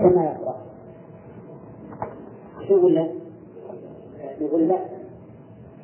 [0.00, 0.56] كما يكره
[2.68, 3.14] شو يقول له؟
[4.40, 4.78] يقول لا.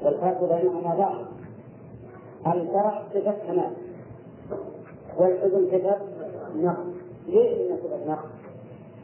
[0.03, 1.27] والفرق بينهما ظاهر
[2.47, 3.71] الفرح صفة كمال؟
[5.19, 5.99] والحزن صفة
[6.57, 6.87] نقص.
[7.27, 8.29] ليش إنه صفة نقص؟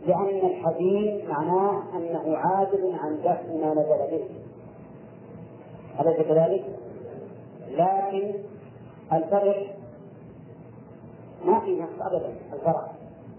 [0.06, 4.24] لأن الحزين معناه أنه عاجز عن دفع ما نزل به.
[6.00, 6.64] أليس كذلك؟
[7.70, 8.34] لكن
[9.12, 9.74] الفرح
[11.44, 12.92] ما في نقص أبدا الفرح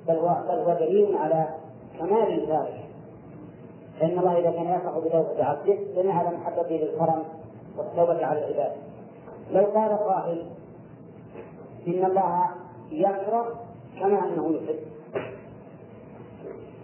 [0.07, 1.47] بل هو بل هو دليل على
[2.00, 2.83] كمال الفارح
[4.00, 7.24] فإن الله إذا كان يفرح بتوبة عبده لم يعلم محبته للكرم
[7.78, 8.71] والتوبة على العباد
[9.51, 10.46] لو قال قائل
[11.87, 12.46] إن الله
[12.92, 13.56] يكره
[14.00, 14.79] كما أنه يحب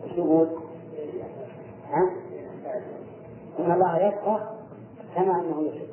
[0.03, 0.47] وش يقول؟
[1.89, 2.11] ها؟
[3.59, 4.51] إن الله يكره
[5.15, 5.89] كما أنه يحب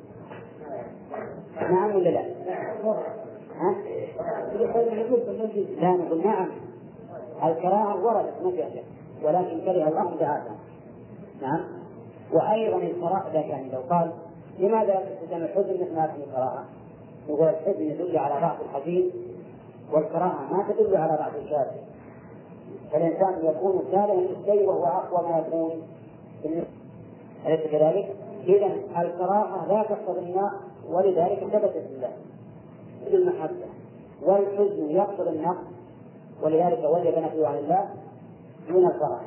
[1.73, 2.25] نعم ولا لا؟
[3.57, 3.75] ها؟
[5.81, 6.49] لا نقول نعم
[7.45, 8.85] الكراهة وردت ما فيها شك
[9.23, 10.51] ولكن كره الله تعالى
[11.43, 11.61] نعم.
[12.33, 14.13] وأيضا الكراهة إذا كان لو قال
[14.59, 16.65] لماذا تستخدم الحزن مثل في الكراهة؟
[17.29, 19.11] يقول الحزن يدل على ضعف الحزين
[19.93, 21.81] والكراهة ما تدل على ضعف الكافر
[22.93, 25.71] فالإنسان يكون كارها للشيء وهو أقوى ما يكون.
[27.47, 28.67] أليس كذلك؟ إذا
[29.03, 30.55] الكراهة لا تقتضي النقص
[30.91, 32.13] ولذلك ثبتت لله
[33.11, 33.67] بالمحبة.
[34.23, 35.65] والحزن يقتضي النقص
[36.43, 37.89] ولذلك وجب نفيه عن الله.
[38.69, 39.21] دون الفرح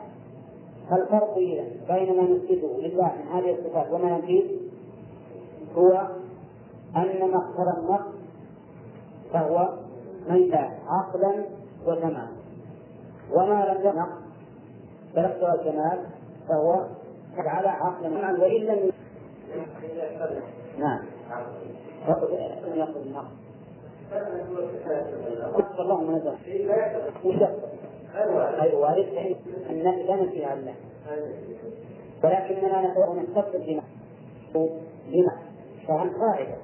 [0.89, 4.43] فالفرق إذا بين ما نثبته لله من هذه الصفات وما ننفيه
[5.75, 6.07] هو
[6.95, 8.13] أن مقتضى النقص
[9.33, 9.69] فهو
[10.29, 10.53] من
[10.87, 11.45] عقلا
[11.87, 12.27] وكمال
[13.33, 14.09] وما لم ينقص
[15.15, 15.99] فنقص الكمال
[16.49, 16.85] فهو
[17.37, 18.91] على عقلا وإن لم
[20.79, 20.99] نعم.
[22.75, 23.39] يقصد النقص
[25.79, 26.35] الله منزه
[28.61, 29.05] غير وارد
[29.69, 30.73] النفي لا نفي عنه
[32.23, 33.83] ولكننا نستقبل بما
[35.11, 35.31] بما
[35.87, 36.55] فهم قاعدة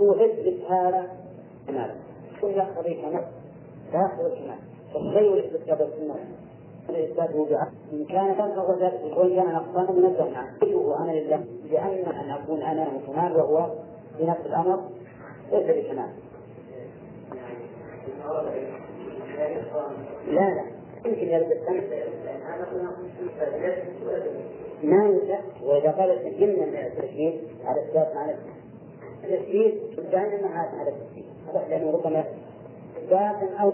[0.00, 1.08] وتثبت هذا
[1.66, 1.90] كمال
[2.40, 3.24] كل يقتضي كمال
[3.94, 4.58] يقتضي كمال
[4.94, 6.14] فالشيء الاستثبات السنة
[6.90, 12.30] الإثبات بعقل إن كان فهو ذلك وإن كان نقصانا منزه عنه وأنا لله لأن أن
[12.30, 13.70] أكون أنا كمال وهو
[14.18, 14.80] بنفس الأمر
[15.52, 16.10] ليس بكمال
[20.26, 20.75] لا لا.
[21.06, 21.80] يمكن السمع
[24.82, 28.34] ما ينسى وإذا قال الجنة التشبيه على إثبات معنى
[29.24, 29.74] التشبيه
[30.12, 32.24] دائما على التشبيه لأنه ربما
[32.96, 33.72] إثبات أو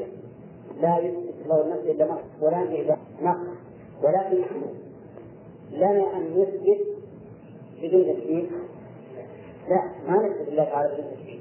[0.81, 3.47] لا يثبت له النفس إلا نقص ولا إلا نقص
[4.03, 4.43] ولكن
[5.73, 6.87] لنا أن نثبت
[7.83, 8.45] بدون تشبيه
[9.69, 11.39] لا ما نثبت الله تعالى بدون تشبيه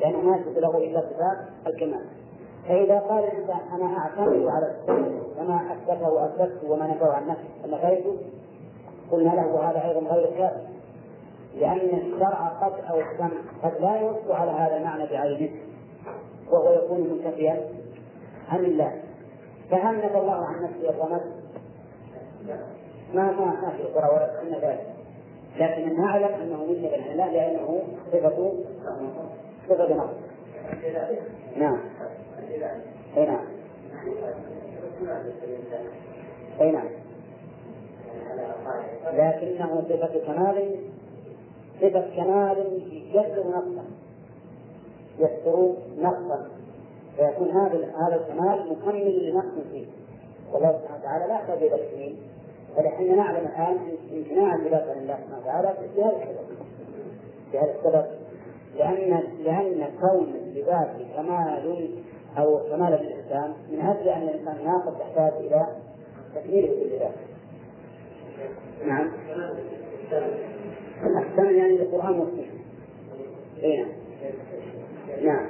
[0.00, 2.06] لأنه ما يثبت له إلا صفات الكمال.
[2.68, 5.06] فإذا قال الإنسان أنا أعتمد على السمع
[5.38, 8.16] وما أثبته وأثبته وما نفاه عن نفسه نفيته
[9.10, 10.74] قلنا له هذا أيضا غير كافي
[11.60, 15.50] لأن الشرع قد أو السمع قد لا ينص على هذا المعنى بعينه
[16.50, 17.68] وهو يكون منتفيا
[18.48, 19.02] عن الله.
[19.70, 21.22] فهل نفى الله عن نفسه الصمد؟
[23.14, 24.86] ما ما ما في قرى ولا سنة ذلك.
[25.58, 27.82] لكن نعلم أنه منتفى عن الله لأنه
[28.12, 28.52] صفة
[29.68, 30.10] صفة نقص
[31.56, 31.78] نعم.
[33.16, 33.44] أي نعم.
[36.60, 36.88] أي نعم.
[39.12, 40.76] لكنه صفة كمال
[41.80, 42.82] صفة كمال
[43.14, 43.84] يستر نقصا
[45.18, 46.48] يستر نقصا
[47.16, 49.86] فيكون هذا هذا الكمال مكمل لنقص فيه.
[50.52, 52.16] والله سبحانه وتعالى لا يحتاج إلى تكميل.
[52.76, 53.78] فنحن نعلم الآن
[54.12, 56.56] امتناع اللباس عن الله سبحانه وتعالى في هذا السبب.
[57.52, 58.04] في هذا السبب.
[58.78, 61.90] لأن لأن كون اللباس كمال
[62.38, 65.66] أو كمال الإنسان من أجل أن الإنسان ناقص يحتاج إلى
[66.34, 67.14] تكميل اللباس.
[68.86, 69.10] نعم.
[71.16, 72.54] أحسن يعني القرآن والسنة.
[73.62, 73.88] أي نعم.
[75.24, 75.46] نعم.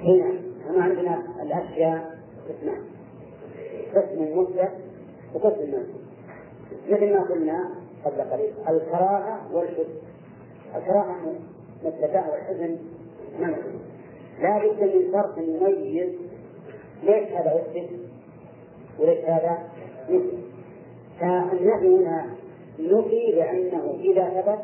[0.00, 0.32] هنا
[0.70, 2.18] أما عندنا الأشياء
[2.48, 2.82] قسمان
[3.94, 4.72] قسم مثبت
[5.34, 5.98] وقسم منفي
[6.88, 7.70] مثل ما قلنا
[8.08, 8.52] قبل قليل.
[8.68, 9.94] الكراهة والحزن.
[10.76, 11.16] الكراهة
[11.84, 12.76] مثبتة والحزن
[13.38, 13.78] منفي
[14.42, 16.10] لا بد من فرق مميز.
[17.02, 17.90] ليش هذا يثبت
[18.98, 19.58] وليش هذا
[20.08, 20.48] يثبت
[21.20, 22.26] فالنفي هنا
[22.78, 24.58] نفي لأنه إذا ثبت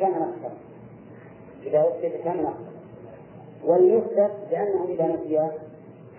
[0.00, 0.54] كان نقصا
[1.66, 2.72] إذا أثبت كان نقصا
[3.64, 5.50] والمثبت لأنه إذا نفي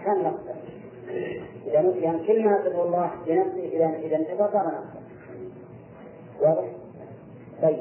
[0.06, 0.56] كان نقصا
[1.68, 4.99] إذا نفي عن كل ما الله بنفسه إذا إذا انتفى صار نقصا
[6.42, 6.66] واضح؟
[7.62, 7.80] طيب.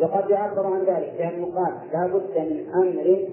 [0.00, 3.26] وقد يعبر عن ذلك بأن يقال لا بد من أمر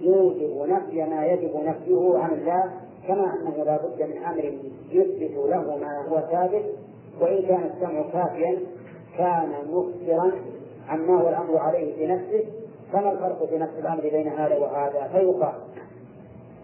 [0.00, 2.64] يوجب نفي ما يجب نفيه عن الله
[3.08, 4.52] كما أنه لا بد من أمر
[4.90, 6.64] يثبت له ما هو ثابت
[7.20, 8.58] وإن كان السمع كافيا
[9.18, 10.32] كان مخبرا
[10.88, 12.44] عما هو الأمر عليه بنفسه
[12.92, 15.54] فما الفرق في نفس الأمر بين هذا وهذا؟ فيقال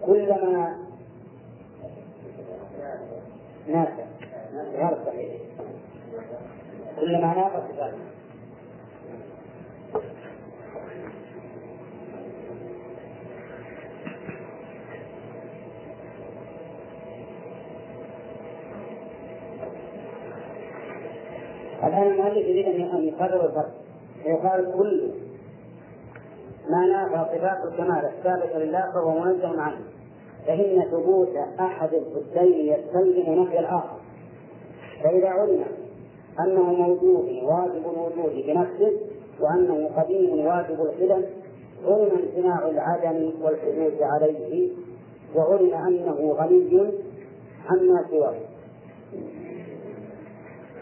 [0.05, 0.77] كلما
[3.67, 4.03] نافع.
[4.77, 5.48] هذا صحيح.
[6.99, 7.97] كلما نافع صفاته
[21.83, 23.71] الآن المؤلف يريد أن يقرر الفرق.
[24.23, 25.11] فيقال كل
[26.69, 29.79] ما نافى صفات الكمال الثابتة لله فهو منزه عنه.
[30.47, 33.97] فإن ثبوت أحد الضدين يستلزم نفي الآخر.
[35.03, 35.78] فإذا علم
[36.45, 38.97] أنه موجود واجب الوجود بنفسه
[39.39, 41.23] وأنه قديم واجب الخدم
[41.85, 44.69] علم امتناع العدم والحدوث عليه
[45.35, 46.91] وعلم أنه غني
[47.69, 48.35] عما سواه.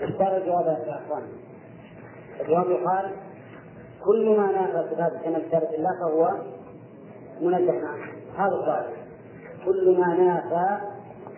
[0.02, 1.24] اختار الجواب يا أخوان.
[2.42, 3.12] الجواب يقال
[4.06, 5.12] كل ما نافى صفات
[5.52, 6.32] ثابت الله فهو
[7.42, 8.86] منزه عنه هذا السؤال
[9.66, 10.78] كل ما نافى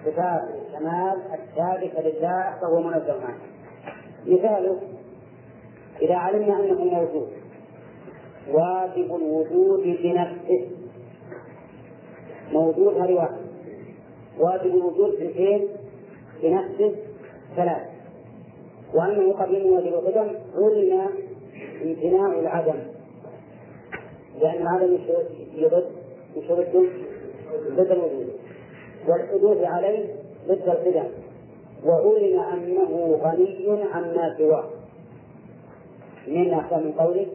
[0.05, 3.39] صفات الكمال الثابتة لله فهو منزه عنه
[4.27, 4.79] مثاله
[6.01, 7.27] إذا علمنا أنه موجود.
[8.51, 10.67] واجب الوجود بنفسه.
[12.51, 13.37] موجود هذه واحد
[14.39, 15.67] واجب الوجود في الحين
[16.43, 16.95] بنفسه
[17.55, 17.87] ثلاث
[18.93, 21.09] وأنه قديم واجب القدم علم
[21.83, 22.79] امتناع العدم.
[24.41, 24.97] لأن العدم
[25.55, 25.85] يضد
[26.35, 26.89] يشرد
[27.71, 28.29] ضد الوجود.
[29.07, 30.05] والحدوث عليه
[30.47, 31.09] ضد القدم.
[31.85, 34.69] وعلم أنه غني عما سواه.
[36.27, 37.27] من أحسن من قوله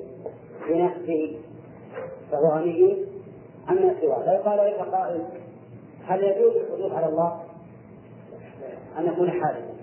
[0.69, 1.37] بنفسه
[2.33, 2.97] فهو غني
[3.69, 4.35] عما سواه.
[4.35, 5.21] لو قال لك قائل
[6.07, 7.41] هل يجوز الحدوث على الله؟
[8.99, 9.75] أن يكون حادثا؟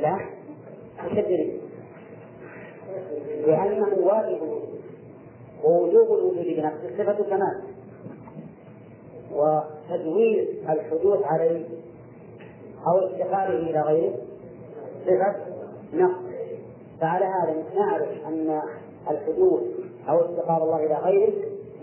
[0.00, 0.18] لا.
[1.04, 1.60] الدليل؟
[3.46, 4.40] لأنه واجب
[5.64, 7.62] ووجوب الوجود بنفسه صفة كمال
[9.32, 11.64] وتدوير الحدوث عليه.
[12.86, 14.14] أو افتقاره إلى غيره
[15.06, 15.36] صفة
[15.92, 16.28] نقص.
[17.00, 18.62] فعلى هذا نعرف أن
[19.10, 19.62] الحدوث
[20.08, 21.32] أو افتقار الله إلى غيره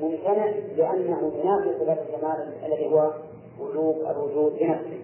[0.02, 0.46] ممتنع
[0.78, 3.12] لأنه ينافي صفة الكمال الذي هو
[3.60, 5.00] وجوب الوجود بنفسه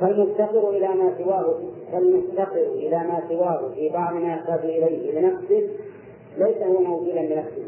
[0.00, 1.54] فالمفتقر إلى ما سواه
[1.92, 5.68] فالمفتقر إلى ما سواه في بعض ما يحتاج إليه لنفسه
[6.38, 7.64] ليس هو موجودا بنفسه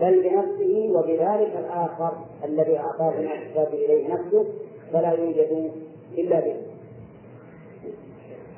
[0.00, 2.12] بل بنفسه وبذلك الآخر
[2.44, 4.46] الذي أعطاه ما يحتاج إليه نفسه
[4.92, 5.72] فلا يوجد
[6.18, 6.56] إلا به.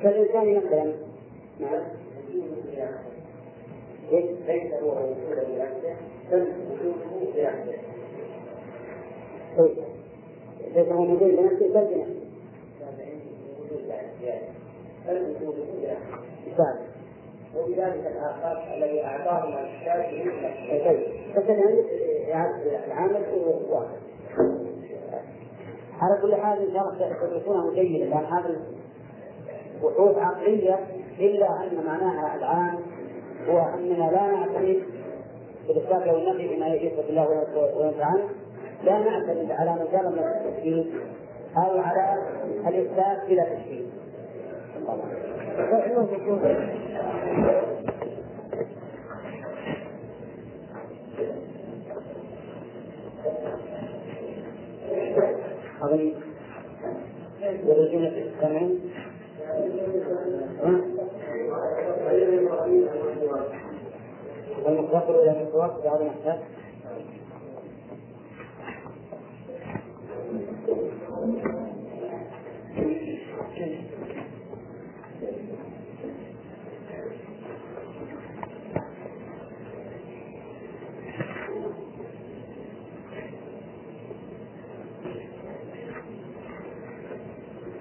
[0.02, 0.92] كالإنسان مثلا
[1.60, 1.82] نعم.
[4.12, 5.96] ليس هو موجودا بنفسه
[6.32, 6.94] بل وجوده
[7.34, 7.78] بنفسه
[10.74, 12.20] ليس هو موجود بنفسه بل بنفسه
[17.56, 20.04] وبذلك الآخر الذي أعطاه ما يحتاج
[20.84, 21.00] طيب.
[21.36, 21.44] بس
[22.88, 23.24] العامل
[23.70, 23.98] واحد.
[26.00, 28.60] على كل حال إن شاء الله تدرسونه جيدا لأن هذا
[29.82, 30.78] وحوث عقلية
[31.18, 32.78] إلا أن معناها العام
[33.48, 34.82] هو أننا لا نعتمد
[35.68, 37.28] بالإثبات والنفي بما يجب بالله
[37.76, 38.28] وينفع عنه
[38.84, 40.92] لا نعتمد على مجرد التشكيل
[41.56, 42.22] أو على
[42.66, 43.86] الإثبات بلا تشكيل
[55.82, 56.12] أظن
[57.42, 58.80] يريدون السمعين
[64.66, 66.38] المقتصر إلى المتوسط بعد محتاج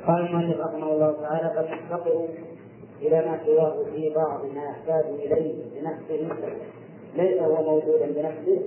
[0.09, 2.27] قال المؤلف رحمه الله تعالى فالمفتقر
[3.01, 6.29] إلى ما سواه في بعض ما يحتاج إليه بنفسه
[7.15, 8.61] ليس هو موجودا بنفسه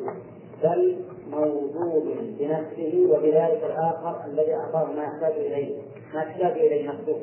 [0.62, 0.96] بل
[1.30, 5.76] موجود بنفسه وبذلك الآخر الذي أعطاه ما يحتاج إليه
[6.14, 7.16] ما يحتاج إليه نفسه.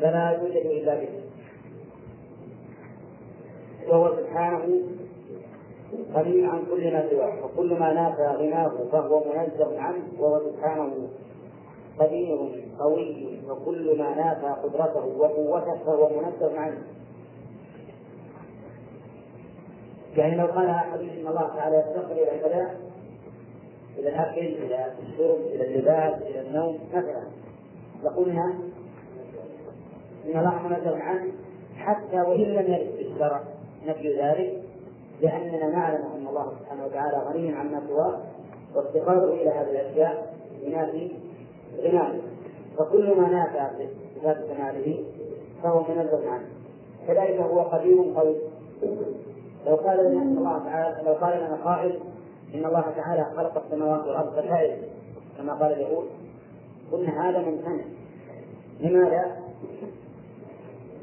[0.00, 1.08] فلا يوجد إلا به.
[3.88, 4.82] وهو سبحانه
[6.14, 11.08] غني عن كل ما سواه وكل ما نافى غناه فهو منزه عنه وهو سبحانه
[11.98, 12.38] قدير
[12.78, 16.82] قوي وكل ما نافى قدرته وقوته فهو منزه عنه.
[20.16, 22.70] يعني لو قال احد إن الله تعالى يفتقر إلى كذا
[23.98, 27.22] إلى الأكل إلى الشرب إلى اللباس إلى النوم مثلا.
[28.04, 28.54] لقلنا
[30.26, 31.32] إن الله منزه عنه
[31.76, 33.40] حتى وإن لم يرد في الشرع
[33.86, 34.62] نفي ذلك
[35.22, 38.20] لأننا نعلم أن الله سبحانه وتعالى غني عما سواه
[38.74, 41.10] وافتقاره إلى هذه الأشياء ينافي
[41.80, 42.12] غناه
[42.78, 43.70] فكل ما نافع
[44.16, 45.04] صفات كماله
[45.62, 46.46] فهو منزه عنه
[47.06, 48.36] كذلك هو قدير قوي.
[49.66, 51.98] لو قال لنا إن الله تعالى لو قال لنا قائل
[52.54, 54.78] إن الله تعالى خلق السماوات والأرض بشائر
[55.38, 56.06] كما قال اليهود
[56.92, 57.84] قلنا هذا ممتنع.
[58.80, 59.36] لماذا؟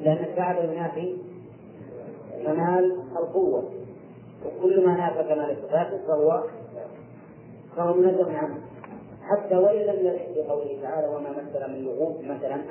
[0.01, 1.17] لأن الفعل ينافي
[2.45, 3.63] كمال القوة.
[4.45, 6.43] وكل ما نافى كمال الصفات فهو
[7.75, 8.57] فهو منزه عنه
[9.29, 12.62] حتى وإن لم يرد في قوله تعالى وما مثل من لغوب مثلا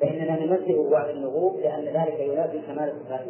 [0.00, 3.26] فإننا نمثله بعض اللغوب لأن ذلك ينافي كمال الصفات.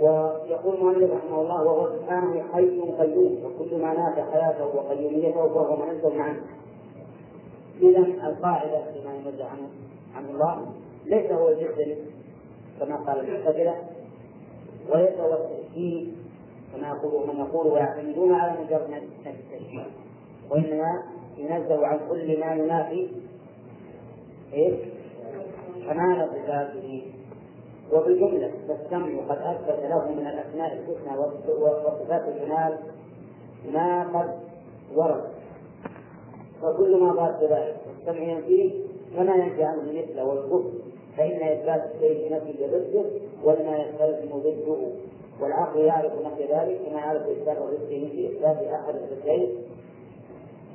[0.00, 6.22] ويقول المؤلف رحمه الله وهو سبحانه حي قيوم وكل ما نافى حياته وقيوميته فهو منزه
[6.22, 6.40] عنه.
[7.82, 9.68] إذا القاعدة فيما ينزه عنه
[10.16, 10.66] عن الله
[11.06, 11.94] ليس هو الجسم
[12.80, 13.74] كما قال المعتزلة
[14.90, 16.12] وليس هو التشكيل
[16.72, 19.84] كما يقول من يقول ويعتمدون على مجرد التشكيل
[20.50, 21.02] وإنما
[21.38, 23.08] ينزه عن كل ما ينافي
[24.52, 24.74] إيه؟
[25.88, 27.02] كمال صفاته
[27.92, 31.18] وبالجملة فالسمع قد أثبت له من الأسماء الحسنى
[31.62, 32.78] وصفات الجمال
[33.72, 34.30] ما قد
[34.96, 35.24] ورد.
[36.62, 38.72] فكل ما ضاد ذلك والسمع ينفيه
[39.16, 40.70] فما ينفي عنه مثله والكفر
[41.16, 43.04] فإن إثبات الشيء بنفي ضده
[43.44, 44.76] ولما يستلزم ضده.
[45.40, 49.48] والعقل يعرف نفي ذلك كما يعرف إثبات ضده في إثبات أحد الضدين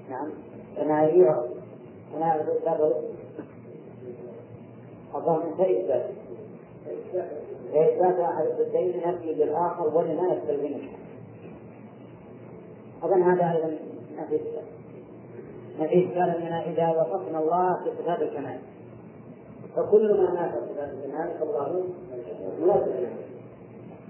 [0.09, 0.29] نعم.
[0.77, 1.49] يعرف
[2.13, 2.93] كما يعرف إثبات
[5.15, 6.09] الظاهر من شيء إثبات
[7.73, 10.89] فإثبات أحد الضدين نفي للآخر ولما يستلزمه
[13.03, 13.77] أظن هذا أيضا
[14.17, 14.39] نفي
[15.79, 18.59] نفي إثبات أننا إذا وصفنا الله بصفات الكمال.
[19.75, 21.83] فكل ما مات صفات الجمال فالله
[22.59, 23.09] منزه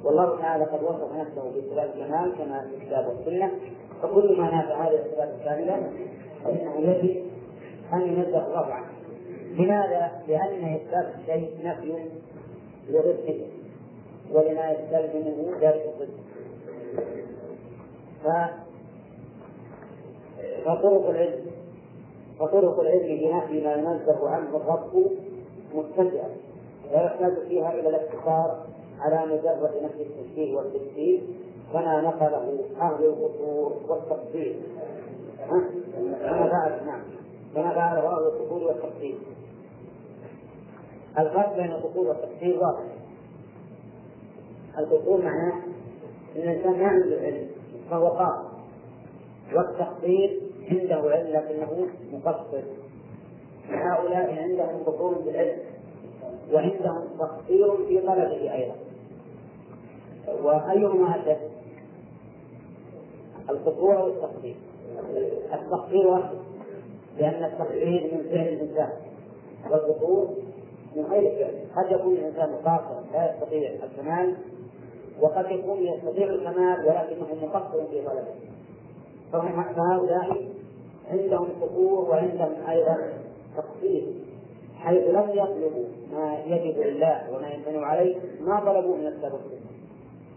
[0.03, 3.51] والله تعالى قد وصف نفسه بصفات الجمال كما في الكتاب والسنة
[4.01, 5.91] فكل ما نافع هذه الصفات الكاملة.
[6.43, 7.23] فانه يجب
[7.93, 8.87] أن ينزه الله عنه.
[9.57, 11.93] لماذا؟ لأن إثبات الشيء نفي
[12.89, 13.45] لضده
[14.33, 16.09] ولما يستلزمه ذلك الضد
[20.65, 21.45] فطرق العلم
[22.39, 25.11] فطرق العلم بنفي ما ينزه عنه الرب
[25.75, 26.29] متسعة
[26.91, 28.65] لا يحتاج فيها إلى الاقتصار
[28.99, 31.19] على مجرد نفي التشبيه والتشبيه
[31.73, 34.61] كما نقله أهل القصور والتفصيل
[36.23, 37.01] كما فعل نعم.
[37.55, 39.17] كما فعله أهل القصور والتفصيل
[41.19, 42.83] الفرق بين القصور والتفصيل واضح.
[44.77, 45.53] القصور معناه
[46.35, 47.47] أن الإنسان ما عنده علم
[47.89, 48.49] فهو قاصر.
[49.55, 52.63] والتقصير عنده علم لكنه مقصر.
[53.69, 55.57] هؤلاء عندهم قصور بالعلم
[56.53, 58.75] وعندهم تقصير في طلبه أيضا.
[60.43, 61.58] وأيهما أشد؟
[63.49, 64.55] القصور أو التقصير؟
[65.51, 66.39] أشد
[67.17, 68.89] لأن التقصير من فعل الإنسان
[69.71, 70.27] والقصور
[70.95, 74.35] من غير فعل قد يكون الإنسان قاصرا لا يستطيع الكمال
[75.21, 78.01] وقد يكون يستطيع الكمال ولكنه مقصر في
[79.31, 80.47] طلبه فهؤلاء
[81.11, 82.97] عندهم قصور وعندهم أيضا
[83.57, 84.03] تقصير
[84.79, 89.39] حيث لم يطلبوا ما يجب لله وما يمتنع عليه ما طلبوه من السبب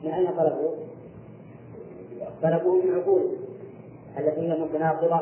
[0.05, 0.75] من أين طلبوه؟
[2.43, 3.23] طلبوه من عقول
[4.19, 5.21] التي هي متناقضة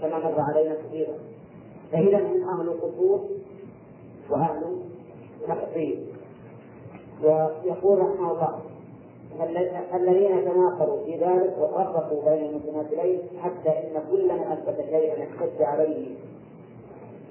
[0.00, 1.14] كما مر علينا كثيرا.
[1.92, 3.20] فإذا هم أهل القصور
[4.30, 4.78] وأهل
[5.48, 5.98] تقصير
[7.22, 8.60] ويقول رحمه الله
[9.94, 16.06] الذين تناقضوا في ذلك وفرقوا بين المتماثلين حتى إن كل من أثبت شيئا احتج عليه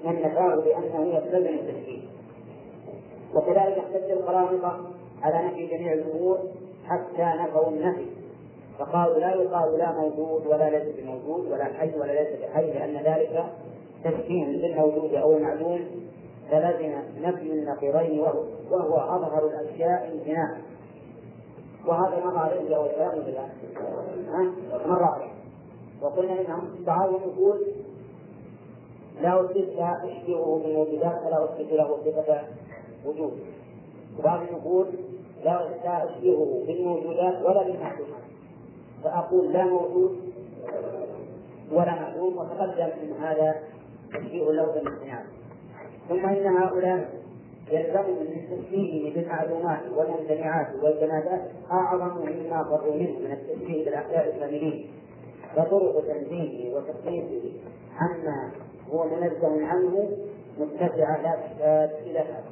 [0.04, 2.02] من نفاه بأنه يستلزم التشكيك
[3.34, 4.80] وكذلك احتج القرامطه
[5.22, 6.38] على نفي جميع الأمور
[6.86, 8.06] حتى نفوا النفي.
[8.78, 13.44] فقالوا لا يقال لا موجود ولا ليس بموجود ولا حي ولا ليس بحي لأن ذلك
[14.04, 15.80] تشكيك للموجود أو المعلوم
[16.50, 18.20] فلزم نفي النقيضين
[18.70, 20.62] وهو أظهر الأشياء امتناعا
[21.86, 23.48] وهذا مر عليه هو الكلام بالله.
[24.86, 25.30] مر عليه.
[26.02, 27.60] وقلنا إنهم بعضهم يقول
[29.22, 32.40] لا أثبت أشبهه بالموجودات فلا أثبت له صفة
[33.06, 33.38] وجود.
[34.18, 34.86] وبعضهم يقول
[35.44, 38.33] لا أشبهه بالموجودات ولا بالمعلومات
[39.04, 40.16] فأقول لا موجود
[41.72, 43.54] ولا معلوم وتقدم من هذا
[44.12, 45.22] تشبيه له بالامتناع
[46.08, 47.24] ثم إن هؤلاء
[47.70, 54.86] يلزم من تشبيهه بالمعلومات والممتنعات والجنازات أعظم مما فروا منه من التشبيه بالاحياء الكاملين
[55.56, 57.48] فطرق تنزيهه وتقييده
[57.98, 58.50] عما
[58.90, 60.10] هو منزه عنه
[60.60, 62.44] متسعة لا تحتاج إلى هذا.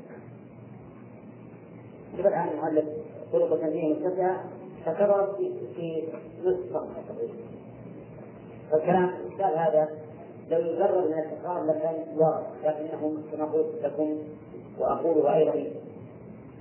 [2.16, 2.84] شوف الان المؤلف
[3.32, 4.44] طرق تنزيهه متسعة
[4.86, 5.36] تكررت
[5.76, 6.08] في
[6.44, 7.34] نصف صفحه تقريبا.
[8.70, 9.88] فالكلام الاشكال هذا
[10.50, 14.18] لو يجرد من التكرار لكان واضح لكنه كما قلت لكم
[14.78, 15.70] وأقول أيضا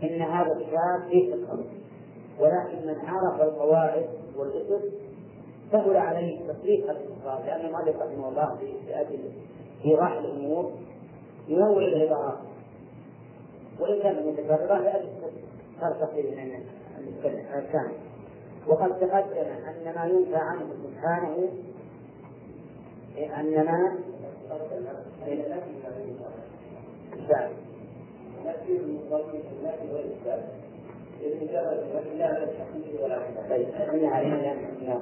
[0.03, 1.63] إن هذا الكتاب فيه تكرار
[2.39, 4.05] ولكن من عرف القواعد
[4.37, 4.83] والأسس
[5.71, 9.19] سهل عليه تصريف هذا التكرار لأن المؤلف رحمه الله في أجل
[9.85, 10.71] ايضاح الأمور
[11.47, 12.37] ينوع العبارات
[13.79, 15.09] وإن كان متكررا لاجل
[15.81, 16.63] كثير من
[17.55, 18.10] الثاني
[18.67, 21.49] وقد تقدم أن ما ينفى عنه سبحانه
[28.41, 30.43] النفي والإثبات
[31.21, 31.83] لمجرد
[33.49, 35.01] نفي أن علينا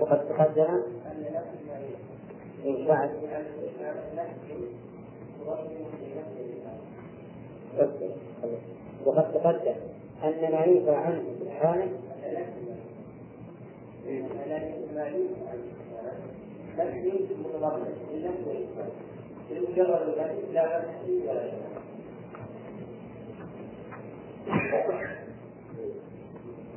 [0.00, 0.82] وقد تقدم
[2.64, 3.10] أن بعد
[9.06, 9.74] وقد تقدم
[10.24, 11.88] أن ما ينفى عنه سبحانه
[14.94, 15.76] ما ينفى عنه
[16.78, 17.12] نفي
[17.44, 18.92] متضمن للنفي والإثبات
[19.50, 21.66] بمجرد ذلك لا نفي ولا شيء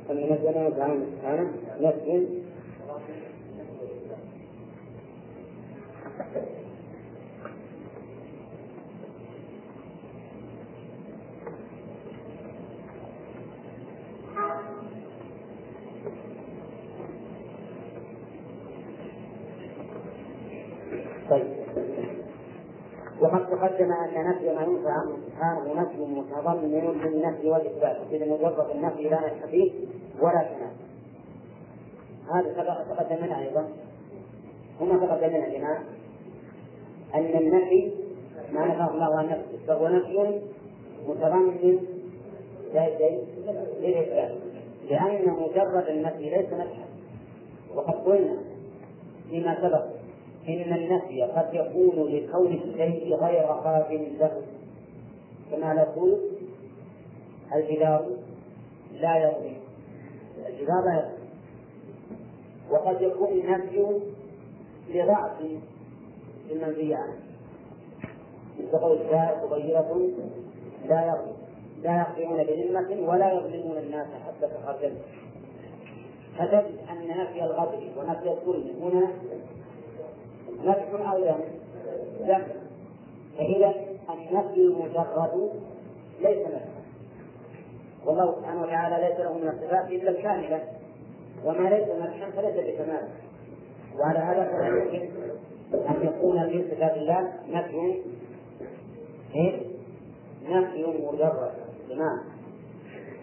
[0.08, 2.40] فمن الزمان عن عن نفي
[23.60, 26.70] تقدم ان نفي ما ينفع عنه سبحانه نفي متضمن
[27.04, 29.72] للنفي والاثبات اذا مجرد النفي لا نفي فيه
[30.20, 30.72] ولا كلام
[32.34, 33.68] هذا تقدم لنا أيضا.
[34.80, 35.84] هنا تقدم لنا الامام
[37.14, 37.92] أن النفي
[38.52, 39.66] ما نفاه الله عن نفسه.
[39.66, 40.40] فهو نفي
[41.08, 41.78] متضمن
[42.74, 44.32] للاثبات
[44.90, 46.84] لأن مجرد النفي ليس نفيا
[47.74, 48.36] وقد قلنا
[49.30, 49.99] فيما سبق
[50.48, 54.42] إن النفي قد يكون لكون الشيء غير قابل له.
[55.50, 56.18] كما نقول
[57.54, 58.06] الجدار
[59.00, 59.56] لا يظلم
[60.48, 61.20] الجدار لا يظلم
[62.70, 64.00] وقد يكون النفي
[64.94, 65.32] لضعف
[66.50, 67.16] المنفي عنه
[68.58, 70.10] مثل قول الشاعر صغيرة
[70.88, 71.36] لا يظلم
[71.82, 74.98] لا يقيمون بذمة ولا يظلمون الناس حتى تخرجوا
[76.38, 79.10] فتجد أن نفي الغدر ونفي الظلم هنا
[80.64, 81.40] نفع أو لم
[82.20, 82.42] لم
[83.38, 83.74] فإذا
[84.10, 85.50] النفي المجرد
[86.20, 86.80] ليس نفعا
[88.06, 90.60] والله سبحانه وتعالى ليس له من الصفات إلا الكاملة.
[91.44, 93.08] وما ليس نفعا فليس بكمال.
[93.98, 95.08] وعلى هذا فلا يمكن
[95.74, 98.02] أن يكون في صفات الله نفي.
[99.34, 99.60] إيه؟
[100.48, 101.52] نفي مجرد.
[101.90, 102.20] بمعنى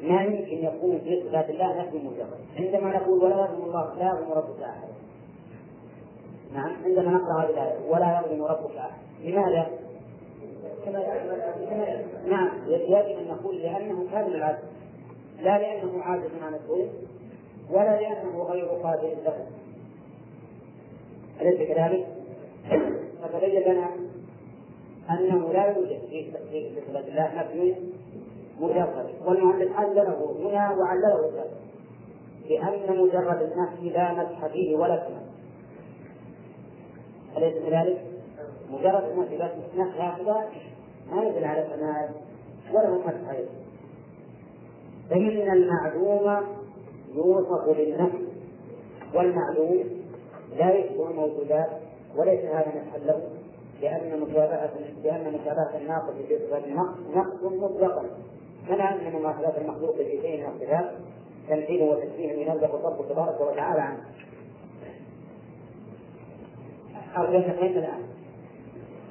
[0.04, 2.40] ما يمكن يكون في صفات الله نفي مجرد.
[2.58, 4.88] عندما نقول ولا يظلم الله لا يظلم ربك أحد
[6.54, 9.02] نعم عندما نقرأ هذه الآية ولا يظلم ربك أحد.
[9.24, 9.68] لماذا؟
[12.28, 14.64] نعم يجب أن نقول لأنه كامل العدل
[15.42, 16.90] لا لأنه عاجز عن الظلم
[17.72, 19.48] ولا لأنه غير قادر له.
[21.42, 22.08] أليس كذلك؟
[23.24, 23.90] فتبين لنا
[25.10, 26.32] أنه لا يوجد في
[26.88, 27.76] صفة الله نفي
[28.60, 31.52] مجرد والمؤلف علله هنا وعلله ذلك
[32.50, 35.27] لأن مجرد النفي لا مسح فيه ولا كلام
[37.38, 38.02] أليس كذلك؟
[38.72, 40.50] مجرد أن إثبات نفس هكذا
[41.12, 42.10] ما يدل على الكمال
[42.74, 43.52] ولا مسح أيضا.
[45.10, 46.44] فإن المعلوم
[47.16, 48.28] يوصف بالنفي
[49.14, 49.84] والمعلوم
[50.58, 51.70] لا يشبه الموجودات
[52.16, 53.22] وليس هذا مسحا له
[53.82, 54.72] لأن مشابهة
[55.04, 58.04] لأن مشابهة الناقص في صفة النقص نقص مطلقا.
[58.68, 60.92] كما أن مماثلة المخلوق في شيء من الصفات
[61.50, 64.00] تمثيل وتشبيه ينزه الرب تبارك وتعالى عنه.
[67.18, 68.04] أو فين الآن.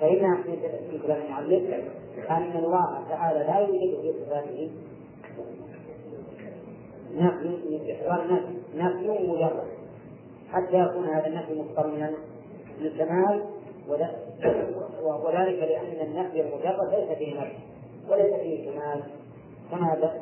[0.01, 1.85] فإن في كلام المعلم
[2.31, 4.71] أن الله تعالى لا يوجد في صفاته
[7.15, 7.49] نفي
[8.77, 9.67] نفي مجرد.
[10.53, 12.13] حتى يكون هذا النفي مقترنا
[12.81, 13.45] للكمال
[14.99, 17.57] وذلك لأن النفي المجرد ليس فيه نفي
[18.11, 19.03] وليس فيه كمال
[19.71, 20.13] كما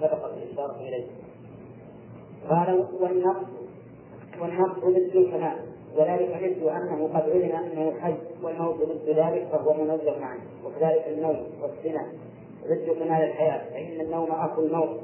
[0.00, 1.06] سبق الإشارة إليه.
[2.50, 3.46] قال والنقص
[4.40, 10.24] والنقص ضد الكمال وذلك مثل أنه قد علم أنه الحي والموت ضد ذلك فهو منزه
[10.24, 12.12] عنه وكذلك النوم والسنة
[12.64, 15.00] ضد كمال الحياة فإن النوم أصل الموت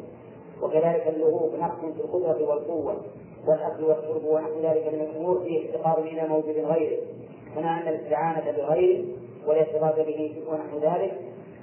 [0.63, 2.97] وكذلك اللغوب نقص في القدرة والقوة
[3.47, 7.03] والأكل والشرب ونحو ذلك من الأمور فيه افتقار إلى موجود غيره
[7.55, 9.05] كما أن الاستعانة بغيره
[9.47, 11.21] والاعتراض به ونحو ذلك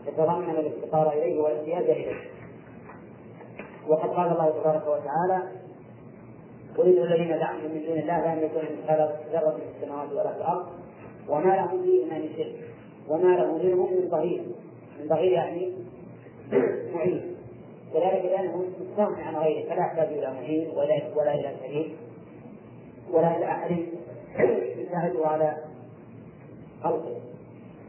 [0.07, 2.15] يتضمن الافتقار إليه والاحتياج إليه.
[3.89, 5.43] وقد قال الله تبارك وتعالى
[6.77, 10.65] قل الذين دعمتم من دون الله لا يملكون مثقال ذرة في السماوات ولا في الأرض
[11.29, 12.55] وما لهم فيهما من شرك
[13.09, 14.41] وما له منهم من ظهير.
[14.99, 15.73] من ظهير يعني
[16.93, 17.36] معين.
[17.95, 21.91] وذلك لأنه مستغني عن غيره فلا يحتاج إلى معين ولا ولا إلى شريك
[23.12, 23.77] ولا إلى أحد.
[24.77, 25.57] يساعده على
[26.83, 27.15] خلقه.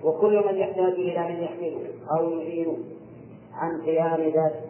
[0.05, 2.79] وكل من يحتاج إلى من يحمله أو يعينه
[3.53, 4.61] عن قيام ذاته.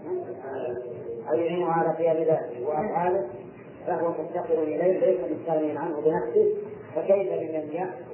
[1.31, 2.67] أو يعينه على قيام ذاته.
[2.67, 3.29] وأفعاله
[3.87, 6.55] فهو مفتقر إليه ليس مستغنيا عنه بنفسه
[6.95, 8.05] فكيف بمن يأكل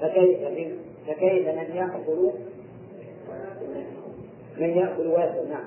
[0.00, 0.40] فكيف
[1.06, 2.30] فكيف من يأكل؟
[4.58, 5.64] من يأكل ويأكل نعم.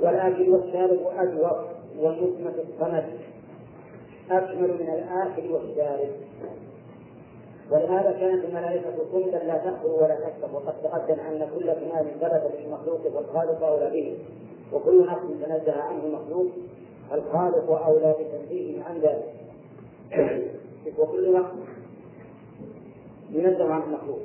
[0.00, 1.58] والآكل والشارب أجوف
[1.98, 3.04] والنسمة الصمد.
[4.30, 6.08] أكمل من الآكل والشارب.
[7.70, 13.16] ولهذا كانت الملائكة كلا لا تأكل ولا تشرب وقد تقدم أن كل كمال ثبت بالمخلوق
[13.16, 14.18] والخالق أولى به
[14.72, 16.46] وكل نفس تنزه عنه المخلوق.
[17.14, 19.34] الخالق أولى بتنزيهه عن ذلك.
[20.98, 21.50] وكل نفس
[23.30, 24.20] ينزه عن المخلوق.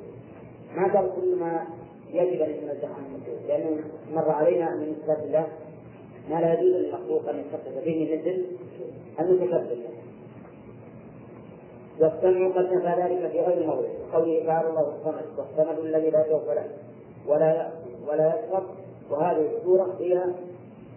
[0.76, 1.68] ما قال كل ما
[2.14, 3.40] يجب أن يتنزه عن المخلوق.
[3.48, 5.48] لأنه مر علينا من صفات الله
[6.30, 8.46] ما لا يجوز للمخلوق أن يتصف به مثل
[9.20, 9.78] المتكبر
[12.00, 13.88] والسمع قد نفى ذلك في غير موضع.
[14.14, 16.68] قوله تعالى الله الصمد والصمد الذي لا جوف له
[17.28, 17.70] ولا
[18.08, 18.64] ولا يشرب.
[19.12, 20.24] وهذه السورة هي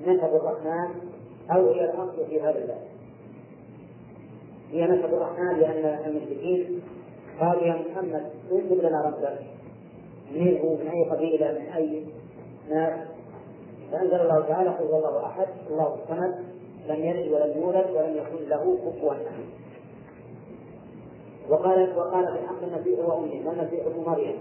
[0.07, 1.12] نسب الرحمن
[1.55, 2.83] أو هي الأصل في هذا الباب
[4.71, 6.83] هي نسب الرحمن لأن المشركين
[7.41, 9.39] قالوا يا محمد انسب لنا ربك.
[10.33, 12.05] من هو؟ من أي قبيلة؟ من أي
[12.69, 13.09] ناس؟
[13.93, 16.35] فأنزل الله تعالى قل هو الله أحد الله الصمد
[16.89, 19.45] لم يلد ولم يولد ولم يكن له كفوا أحد.
[21.49, 24.37] وقال وقال في حق المسيح وأمه والمسيح ابن مريم؟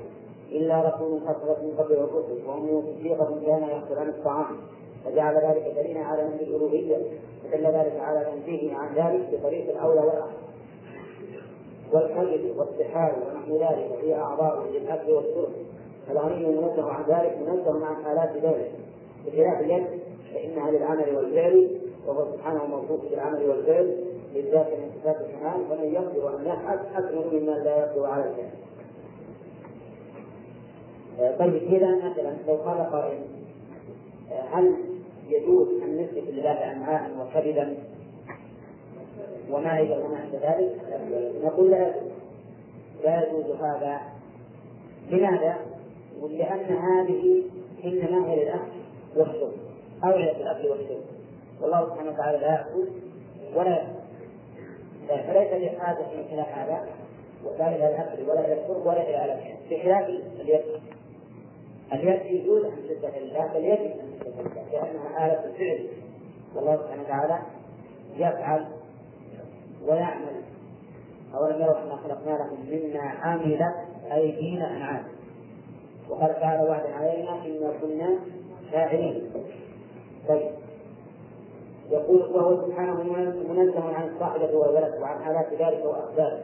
[0.52, 4.58] إلا رسول قد من قبله الرسل وأمه صديقة كان ياكل عن الطعام.
[5.06, 6.98] فجعل ذلك دليلا على نفي الالوهيه
[7.46, 10.42] ودل ذلك على تنزيهه عن ذلك بطريق الأولى والاحسن
[11.94, 15.52] والكذب والسحار ونحو ذلك هي أعضاء للأكل والشرب.
[16.08, 18.72] فالغني منزه عن ذلك منزه عن حالات ذلك.
[19.26, 19.88] بخلاف اليد
[20.34, 23.98] فإنها للعمل والفعل وهو سبحانه موصوف بالعمل والفعل
[24.34, 28.52] بالذات من صفات الكمال فمن يقدر أن يفعل أكثر مما لا يقدر على الفعل.
[31.40, 33.20] طيب كذا مثلا لو قال قائل
[34.52, 34.76] هل
[35.32, 37.78] يجوز أن نثبت لله امعاء وكبدا
[39.52, 40.76] وما هي وما عند ذلك؟
[41.44, 42.12] نقول لا يجوز.
[43.04, 44.02] لا يجوز هذا.
[45.10, 45.58] لماذا؟
[46.30, 47.44] لأن هذه
[47.84, 48.72] إنما هي للأكل
[49.16, 49.52] والشرب.
[50.04, 51.02] أولى بالأكل والشرب.
[51.62, 52.88] والله سبحانه وتعالى لا يأكل
[53.56, 53.88] ولا
[55.08, 56.88] فليس لحاجة إلى هذا.
[57.46, 59.54] ولا إلى الأكل ولا إلى الشرب ولا إلى الأكل.
[59.70, 60.10] بخلاف
[60.42, 60.62] اليد.
[61.94, 64.21] اليد يجوز أن تثبت لله بل يجب أن
[64.72, 65.88] لأنها آلة الفعل
[66.56, 67.40] والله سبحانه وتعالى
[68.16, 68.66] يفعل
[69.88, 70.42] ويعمل.
[71.36, 73.76] أولم يروا أنا خلقنا لهم مما عملت
[74.12, 75.04] أيدينا أنعام.
[76.10, 78.20] وقال تعالى وعدا علينا إنا كنا
[78.72, 79.32] فاعلين.
[80.28, 80.52] طيب.
[81.92, 83.04] يقول وهو سبحانه
[83.50, 86.44] منزه عن الصاحبة والولد وعن حالات ذلك وأسبابه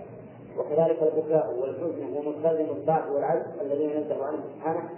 [0.57, 4.89] وكذلك البكاء والحزن ومستلزم الضعف والعجز الذي ينزه عنه سبحانه.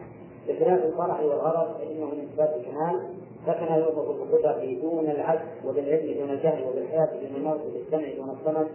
[0.50, 3.00] بخلاف الفرح والغضب فإنه من صفات الكمال
[3.48, 8.68] فكما يوصف بالقدرة دون العجز وبالعلم دون الجهل وبالحياة دون الموت وبالسمع دون الصمد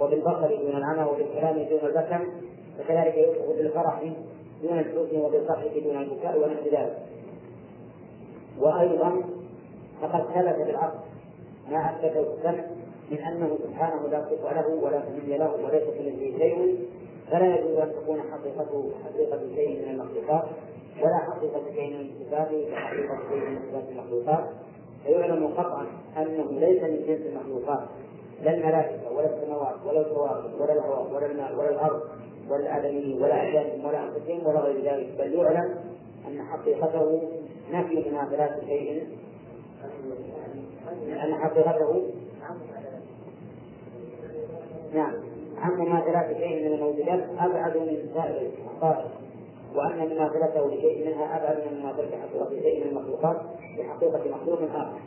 [0.00, 2.28] وبالبصر دون العمى وبالكلام دون البكم
[2.78, 4.02] فكذلك يوصف بالفرح
[4.62, 6.98] دون الحزن وبالضحك دون البكاء ونحو ذلك
[8.58, 9.22] وأيضا
[10.02, 10.98] فقد ثبت بالعقل
[11.70, 12.64] ما أثبته السمع
[13.10, 16.88] من أنه سبحانه لا صفة له ولا سمي له وليس كمثله شيء
[17.30, 20.44] فلا يجوز أن تكون حقيقته حقيقة شيء من المخلوقات.
[21.00, 24.44] ولا حقيقة شيء من كحقيقة شيء من المخلوقات.
[25.04, 27.88] فيعلم قطعا أنه ليس من جنس المخلوقات
[28.42, 32.02] لا الملائكة ولا السماوات ولا الكواكب ولا الهواء ولا الماء ولا الأرض
[32.48, 35.08] ولا الآدميين ولا أجسامهم ولا أنفسهم ولا غير ذلك.
[35.18, 35.74] بل يعلم
[36.28, 37.22] أن حقيقته
[37.72, 39.06] نفي مناظرات شيء.
[41.24, 42.02] أن حقيقته
[44.94, 45.14] نعم
[45.58, 49.10] عن مماثلات شيء من الموجودات أبعد من سائر الحقائق.
[49.76, 53.36] وأن مماثلته لشيء منها أبعد من مماثلة حقيقة شيء من المخلوقات
[53.78, 55.00] بحقيقة مخلوق آخر.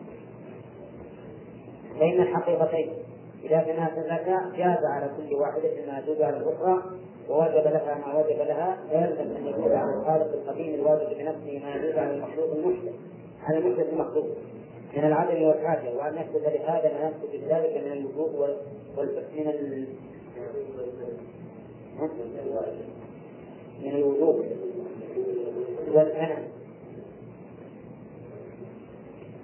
[2.00, 2.94] فإن الحقيقتين
[3.44, 6.84] إذا تناسبتا جاز على كل واحدة ما يجوز على الأخرى
[7.30, 11.98] ووجب لها ما وجب لها فيلزم أن يجوز على الخالق القديم الواجب بنفسه ما يجوز
[11.98, 12.94] على المخلوق المحدث
[13.44, 14.26] على المحدث المخلوق
[14.98, 18.36] من العدم والحاجة وأن يثبت لهذا ما يثبت بذلك من الوجوب
[18.98, 19.88] وال من ال...
[23.84, 24.46] من الوجوب.
[25.94, 26.38] والمنع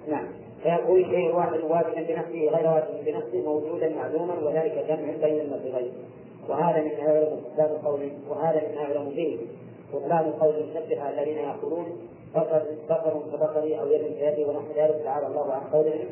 [0.08, 0.26] نعم.
[0.62, 5.92] فيقول شيء واحد واجبا بنفسه غير واجب بنفسه موجودا معلوما وذلك جمع بين المصدرين
[6.48, 9.38] وهذا من يعلم بطلان قول وهذا من يعلم به.
[9.92, 11.86] بطلان قول المشبهه الذين يقولون
[12.34, 16.06] بصر بصر كبصري أو يد كيدي ونحو ذلك تعالى الله عن قولهم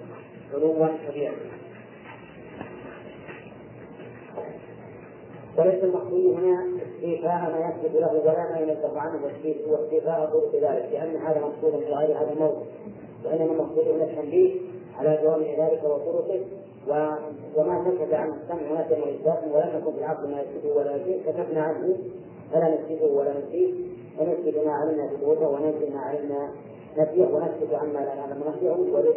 [0.54, 1.34] علوا كبيرا
[5.58, 9.18] وليس المقصود هنا استيفاء ما يثبت له ولا ما ينزه عنه
[9.68, 12.62] واستيفاء طرق ذلك لأن هذا مقصود في غير هذا الموضوع
[13.24, 14.60] وإنما المقصود هنا التنبيه
[14.98, 16.40] على جوامع ذلك وطرقه
[17.56, 21.62] وما سكت عن السمع ونفي واثبات ولم يكن في العقل ما يثبته ولا يزيد كتبنا
[21.62, 21.96] عنه
[22.52, 23.74] فلا نثبته ولا ننفيه
[24.18, 26.50] ونثبت ما علمنا ثبوته وننفي ما علمنا
[26.98, 29.10] نفيه ونثبت عما لا نعلم نفيه ولا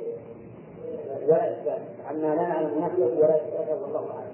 [1.47, 4.32] اثبات عما لا نعلم نفيه ولا اثباته والله أعلم.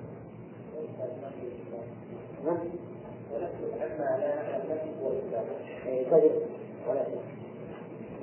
[2.47, 6.31] عما لا نعلم نفيه ولا كذب
[6.89, 7.05] ولا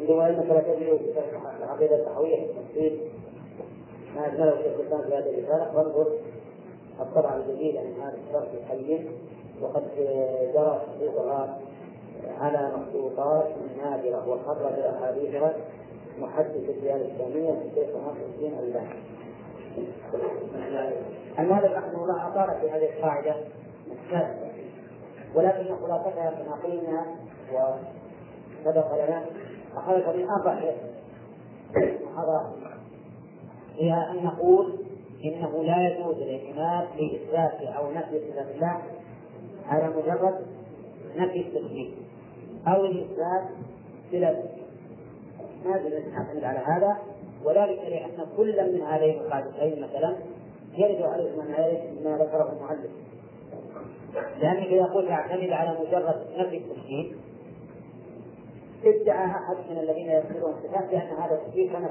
[0.01, 3.01] عندما انك لا تجد في العقيده التحويه التفصيل
[4.17, 6.07] ما أجمله شيخ الإسلام في هذه الرسالة وانظر
[7.01, 9.07] الطبعة الجديدة من هذا الشرح الحي
[9.63, 9.83] وقد
[10.55, 11.59] جرى تحقيقها
[12.41, 13.49] على مخطوطات
[13.79, 15.55] نادرة وخرج أحاديثها
[16.21, 18.89] محدث الديانة الإسلامية الشيخ ناصر الدين الألباني.
[21.39, 23.35] المؤلف رحمه الله أطال في هذه القاعدة
[25.35, 27.07] ولكن خلاصتها كما قلنا
[27.53, 29.25] وسبق لنا
[29.77, 30.61] أخذت من أربع
[31.77, 32.47] محاضرات
[33.79, 34.79] هي أن نقول
[35.25, 38.83] إنه لا يجوز الاعتماد لإثبات أو نفي صفة الله
[39.69, 40.47] على مجرد
[41.17, 41.91] نفي التشبيه
[42.69, 43.43] أو الإثبات
[44.13, 46.97] بلا أن نعتمد على هذا.
[47.45, 50.17] وذلك لأن كل من هذين القاعدتين مثلا
[50.75, 51.37] يرد عليه
[52.05, 52.91] ما ذكره المؤلف.
[54.41, 57.13] لأنك إذا قلت اعتمد على مجرد نفي التشبيه
[58.85, 61.89] ادعى أحد من الذين يذكرون الصفات بأن هذا التشبيه كان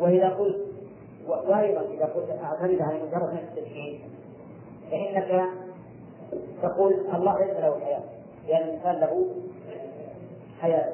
[0.00, 0.72] وإذا قلت
[1.26, 4.00] وأيضا إذا قلت أعتمد على مجرد نفس التشهيد
[4.90, 5.48] فإنك
[6.62, 8.02] تقول الله ليس له حياة
[8.48, 9.26] لأن الإنسان له
[10.60, 10.92] حياة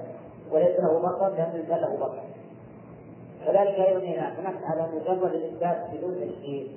[0.52, 2.22] وليس له بصر لأن الإنسان له بصر
[3.46, 6.68] كذلك أيضا إذا اعتمدت على مجرد الإثبات بدون تشهيد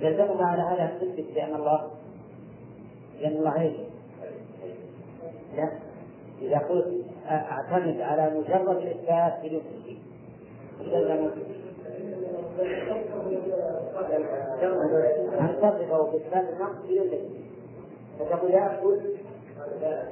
[0.00, 1.90] يلزمك على هذا أن تثبت بأن الله
[3.20, 3.76] لأن الله إيش؟
[5.56, 5.70] لا.
[6.42, 9.98] إذا قلت أعتمد على مجرد الإثبات بدون تشهيد
[15.40, 17.10] أن تصفه بإثبات النقص بدون
[18.18, 19.00] فتقول يأكل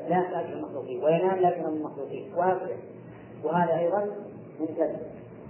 [0.09, 2.33] لا تأكل المخلوقين وينام لا ينام المخلوقين
[3.45, 4.05] وهذا أيضا
[4.61, 4.99] من كذب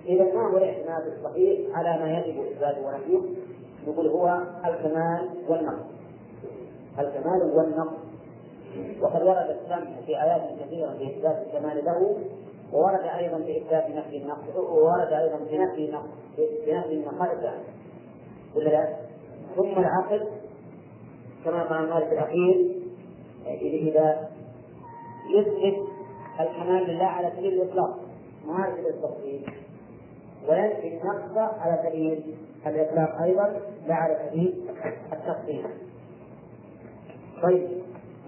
[0.07, 3.20] إذا ما هو الإعتماد الصحيح على ما يجب إثباته ونفيه
[3.87, 5.87] نقول هو الكمال والنقص.
[6.99, 8.07] الكمال والنقص.
[9.01, 12.16] وقد ورد السمع في آيات كثيرة بإثبات الكمال له
[12.72, 16.09] وورد أيضا باثبات نفي النقص وورد أيضا بنفي نقص
[16.66, 17.55] بنفي النقائص
[18.57, 18.96] ولا لا؟
[19.57, 20.27] ثم العقل
[21.44, 22.77] كما قال مالك الأخير
[23.46, 24.29] اذا
[25.37, 25.88] يثبت
[26.40, 27.99] الكمال لله على سبيل الإطلاق.
[28.46, 29.51] ما على التفصيل.
[30.49, 34.55] وينفي النقص على سبيل الإطلاق أيضا لا على سبيل
[37.42, 37.68] طيب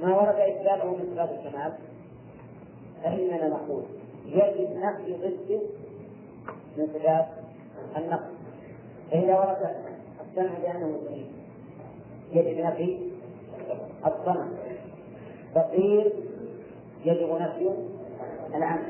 [0.03, 1.73] ما ورد إثباته من صفات الكمال
[3.03, 3.83] فإننا نقول
[4.27, 5.61] يجب نفي ضده
[6.77, 7.27] من صفات
[7.97, 8.39] النقص
[9.11, 9.77] فإذا ورد
[10.21, 11.25] السمع بأنه سميع
[12.33, 12.99] يجب نفي
[14.07, 14.47] الصمع.
[15.55, 16.13] فقيل
[17.05, 17.71] يجب نفي
[18.55, 18.83] العمل.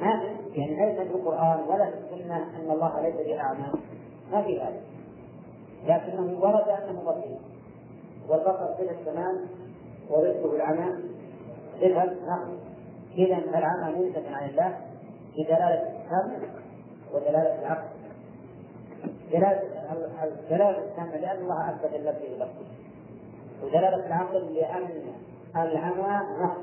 [0.00, 0.22] ما
[0.54, 3.66] يعني ليس في القرآن ولا في السنة أن الله ليس بأعمى.
[4.32, 4.82] ما في ذلك.
[5.86, 7.38] لكنه ورد أنه بصير
[8.28, 9.46] والبصر صفة الكمال
[10.10, 10.92] وضده العمى
[11.80, 12.48] صفة نقص
[13.18, 14.76] إذا العمى منسك عن الله
[15.36, 16.48] بدلالة السمع
[17.14, 17.88] ودلالة العقل.
[20.50, 22.62] دلالة السمع لأن الله أثبت اللفظ باللفظ
[23.62, 24.88] ودلالة العقل لأن
[25.56, 26.60] العمى نقص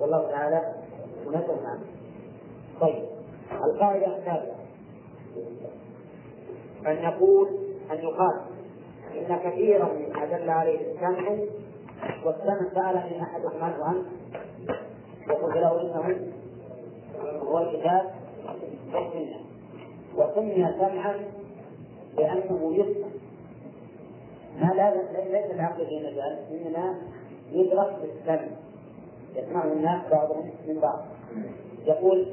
[0.00, 0.74] والله تعالى
[1.26, 1.80] منزه عنه
[2.80, 3.04] طيب
[3.64, 4.54] القاعدة الثالثة.
[6.86, 7.48] أن يقول
[7.90, 8.40] أن يقال
[9.14, 11.30] إن كثيرا مما دل عليه السمع
[12.24, 14.06] والسمع سألني أحدهم عنه أنت
[15.30, 16.30] وقلت له إنه
[17.42, 18.10] هو الكتاب
[18.94, 19.40] والسنة.
[20.16, 21.14] وسمي سمعا
[22.16, 23.10] لأنه يفهم
[24.60, 24.94] ما لا
[25.30, 26.98] ليس العقل في مجال إنما
[27.52, 28.48] يدرك بالسمع.
[29.36, 30.98] يسمعه الناس بعضهم من بعض.
[31.86, 32.26] يقول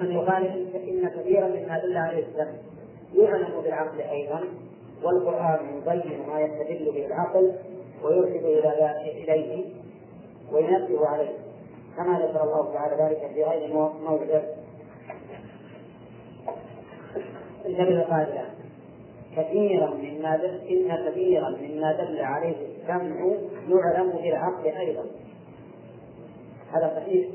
[0.00, 2.52] أن يقال إن كثيرا مما دل عليه السمع
[3.14, 4.40] يعلم بالعقل أيضا
[5.02, 7.52] والقرآن يبين ما يستدل به العقل
[8.04, 8.44] ويرشد
[9.10, 9.64] إليه
[10.52, 11.32] وينبه عليه.
[11.96, 14.42] كما ذكر الله تعالى ذلك في غير موضع.
[17.66, 18.44] النبي قال
[19.36, 23.26] كثيرا مما دل إن كثيرا مما دل عليه السمع
[23.68, 25.04] يعلم بالعقل أيضا.
[26.72, 27.28] هذا صحيح؟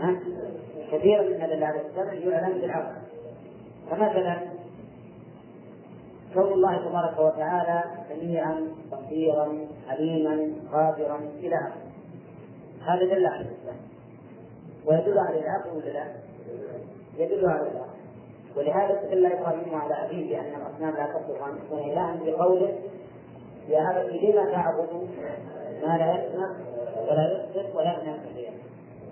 [0.00, 0.20] ها؟
[0.92, 2.96] كثيرا مما دل عليه السمع يعلم بالعقل
[3.90, 4.38] فمثلا
[6.34, 11.84] كون الله تبارك وتعالى سميعا بصيرا عليما قادرا إلى آخره.
[12.86, 13.76] هذا دل على الإسلام.
[14.86, 16.06] ويدل على العقل ولا لا؟
[17.18, 17.94] يدل على العقل.
[18.56, 22.78] ولهذا استدل إبراهيم على أبيه بأن الأصنام لا تصلح أن تكون الها بقوله
[23.68, 25.08] يا ابت لم تعبد؟
[25.82, 26.56] ما لا يسمع
[27.08, 28.50] ولا يبصر ولا يغني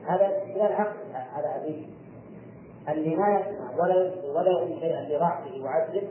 [0.07, 0.97] هذا استدلال عقل
[1.33, 1.87] على أبيه.
[2.89, 6.03] اللي ما يسمع ولا ولا يغني شيئا لضعفه وعجزه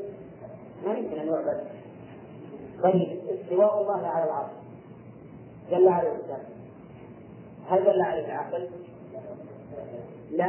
[0.85, 1.63] ما يمكن أن يعبد.
[2.83, 4.51] طيب استواء الله على العرش
[5.71, 6.43] دل على الإنسان.
[7.69, 8.69] هل دل عليه العقل؟
[10.31, 10.47] لا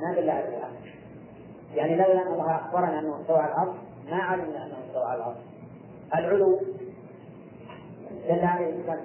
[0.00, 0.90] ما دل عليه العقل.
[1.74, 3.76] يعني لولا أن الله أخبرنا أنه استوى على العرش
[4.10, 5.36] ما علمنا أنه استوى على العرش.
[6.14, 6.60] العلو
[8.28, 9.00] دل عليه السمع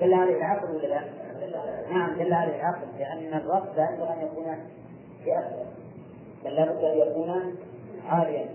[0.00, 1.23] دل عليه العقل ولا لا؟
[1.90, 4.56] نعم دل عليه العقل لأن الرب لا ينبغي أن يكون
[5.24, 5.66] في اسفل
[6.44, 7.56] بل لابد أن يكون
[8.06, 8.48] عاليا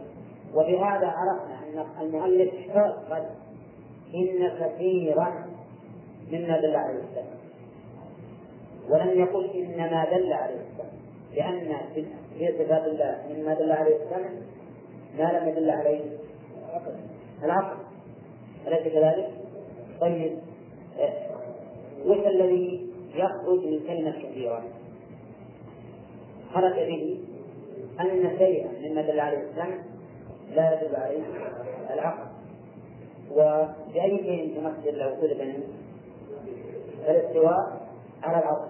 [0.55, 3.25] وبهذا عرفنا أن المؤلف قال
[4.13, 5.45] إن كثيرا
[6.31, 7.39] مما دل عليه السمع
[8.89, 10.89] ولم يقل إنما دل عليه السمع
[11.35, 12.05] لأن في
[12.57, 14.29] صفات الله مما دل عليه السمع
[15.17, 16.01] ما لم يدل عليه
[17.43, 17.77] العقل.
[18.67, 19.29] أليس كذلك؟
[20.01, 20.37] طيب
[22.05, 24.63] وش الذي يخرج من كلمة كثيرة؟
[26.53, 27.19] خرج به
[27.99, 29.77] أن شيئا مما دل عليه السمع
[30.55, 31.23] لا يدل عليه
[31.93, 32.29] العقل.
[33.31, 35.63] وبأي شيء تمثل لو طلب
[37.07, 37.87] الاستواء
[38.23, 38.69] على العرش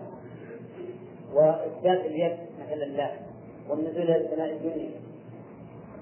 [1.34, 3.12] وإثبات اليد مثلا الله
[3.70, 4.90] والنزول إلى السماء الدنيا.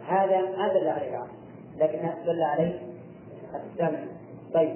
[0.08, 1.38] هذا ما دل عليه العقل
[1.80, 2.80] لكن دل عليه
[3.74, 4.00] السمع.
[4.54, 4.76] طيب.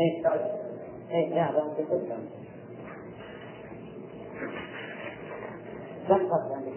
[0.00, 2.12] هذا في القدس
[6.08, 6.72] كم قصد عندك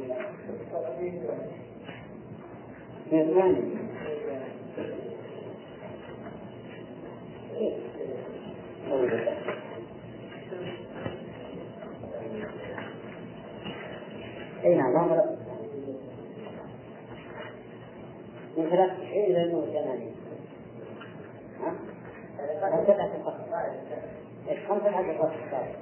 [3.11, 3.83] من الثاني
[14.63, 14.93] اي نعم
[18.57, 20.12] من ثلاث تسعين إلى نور ثمانية ها؟
[22.83, 23.55] هكذا في القصر
[24.49, 25.77] إيش خمسة حاجة القصر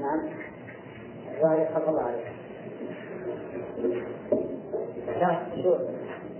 [0.00, 0.28] نعم.
[1.34, 2.26] الظاهر خلق الله عليك
[5.20, 5.74] لا شو؟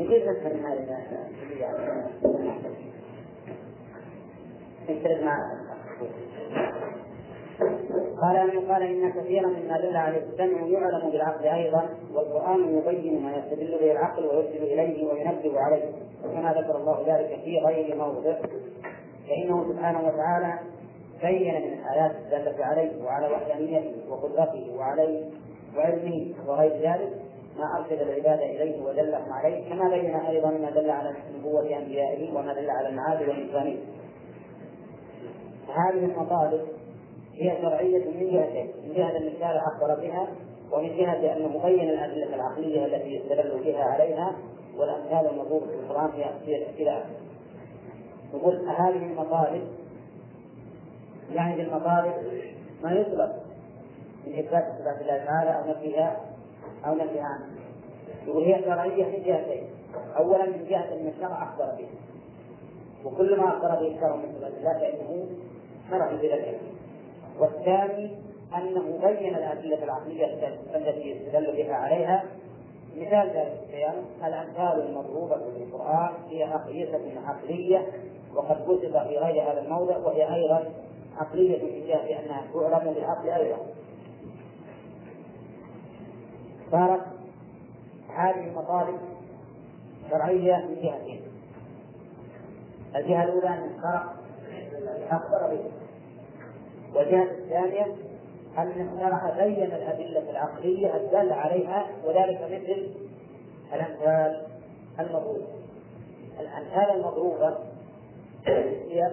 [0.00, 0.88] نجيب نسخة من هذه
[4.88, 5.52] نشترك مع
[8.22, 13.36] قال أن قال إن كثيرا مما دل عليه السمع يعلم بالعقل أيضا والقرآن يبين ما
[13.36, 15.84] يستدل به العقل ويرشد إليه وينبه عليه.
[16.24, 18.34] وكما ذكر الله ذلك في غير موضع.
[19.28, 20.58] فإنه سبحانه وتعالى
[21.22, 25.24] بين من الآيات الدالة عليه وعلى وحدانيته وقدرته وعليه
[25.76, 27.12] وعلمه وغير ذلك
[27.58, 29.68] ما أرشد العباد إليه ودلهم عليه.
[29.68, 33.78] كما بين أيضا ما دل على نبوة أنبيائه وما دل على المعاد والإنسانية.
[35.68, 36.60] هذه المطالب
[37.38, 40.28] هي شرعية من جهتين، من جهة أن الشارع أخبر بها
[40.72, 44.36] ومن جهة أنه بين الأدلة العقلية التي يستدل بها عليها
[44.76, 46.10] والأمثال المضروبة في القرآن
[46.44, 47.04] في إلى.
[48.34, 49.62] نقول هذه المطالب
[51.34, 52.12] يعني بالمطالب
[52.82, 53.32] ما يطلب
[54.26, 56.20] من إثبات صفات الله تعالى أو نفيها
[56.86, 57.46] أو نفيها عنه.
[58.26, 59.62] يقول هي شرعية من جهتين،
[60.16, 61.88] أولا من جهة أن الشرع أخبر به
[63.04, 65.26] وكل ما أخبر به الشرع من صفات الله فإنه
[65.90, 66.60] شرع بذلك
[67.40, 68.10] والثاني
[68.56, 70.26] أنه بين الأدلة العقلية
[70.74, 72.24] التي استدل بها عليها.
[72.96, 77.86] مثال ذلك البيان الأمثال المضروبة في القرآن هي أقيسة عقلية
[78.34, 80.72] وقد كتب في غير هذا الموضع وهي أيضا
[81.18, 83.58] عقلية في جهة أنها تعلم بالعقل أيضا.
[86.70, 87.02] صارت
[88.16, 88.98] هذه المطالب
[90.10, 91.20] شرعية من جهتين.
[92.96, 94.12] الجهة الأولى أن الشرع
[95.10, 95.87] أخبر به
[96.94, 97.86] والجهة الثانية
[98.58, 102.88] أن الشرع بين الأدلة العقلية الدالة عليها وذلك مثل
[103.74, 104.46] الأمثال
[105.00, 105.46] المضروبة.
[106.40, 107.58] الأمثال المضروبة
[108.46, 109.12] هي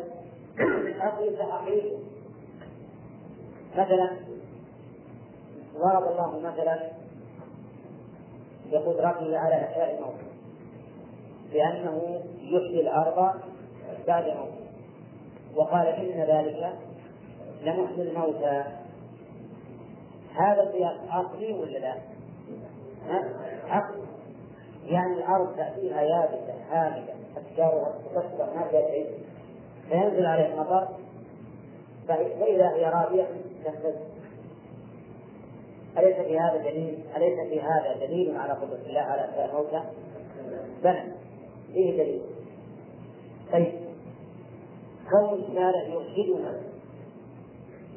[1.02, 1.98] أقيسة عقلية
[3.76, 4.10] مثلا
[5.80, 6.80] ضرب الله مثلا
[8.72, 10.16] بقدرته على إحياء الموت
[11.54, 13.34] بأنه يحيي الأرض
[14.08, 14.54] بعد موت
[15.56, 16.74] وقال إن ذلك
[17.66, 18.64] لمحيي الموتى
[20.36, 21.96] هذا القياس عقلي ولا لا؟
[23.70, 24.04] عقلي.
[24.86, 29.08] يعني الأرض تأتيها يابسة هامدة أشجارها تكسر ما فيها شيء.
[29.90, 30.88] فينزل عليه المطر
[32.08, 33.28] فإذا هي رابية
[33.64, 33.96] تهتز
[35.98, 39.84] أليس في هذا دليل؟ أليس في هذا دليل على قدرة الله على إحياء الموتى؟
[40.84, 41.04] بلى.
[41.74, 42.22] فيه دليل.
[43.52, 43.74] طيب.
[45.10, 46.75] كون الشارع يرشدنا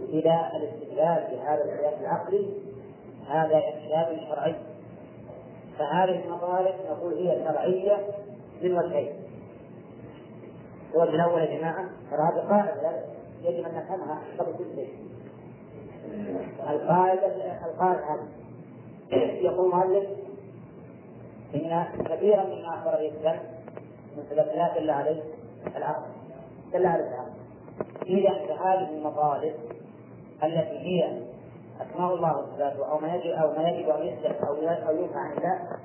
[0.00, 2.48] إلى الاستدلال بهذا القياس العقلي
[3.28, 4.54] هذا إرشاد شرعي.
[5.78, 8.06] فهذه المطالب نقول هي شرعية
[8.62, 9.12] من وجهين.
[10.94, 13.04] الوجه الأول يا جماعة هذه قاعدة
[13.42, 14.94] يجب أن نفهمها قبل كل شيء.
[16.70, 17.26] القاعدة
[17.66, 18.20] القاعدة
[19.12, 20.08] يقول المؤلف
[21.54, 23.42] إن كثيرا مما أخبر به السلف
[24.16, 25.22] من سبب لا دل عليه
[25.76, 26.10] العقل.
[26.72, 27.32] دل عليه العقل.
[28.06, 29.54] إذا هذه المطالب
[30.44, 31.22] التي هي
[31.80, 35.36] أسماء الله وصفاته أو ما يجب أو ما يجب أن يسلك أو أو ينفع عن
[35.36, 35.78] الله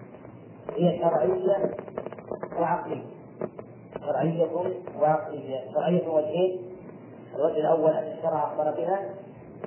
[0.75, 1.73] هي شرعية
[2.59, 3.03] وعقلية.
[3.99, 5.71] شرعية وعقلية.
[5.73, 6.61] شرعية وجهين
[7.35, 9.09] الوجه الأول أن الشرع أخبر بها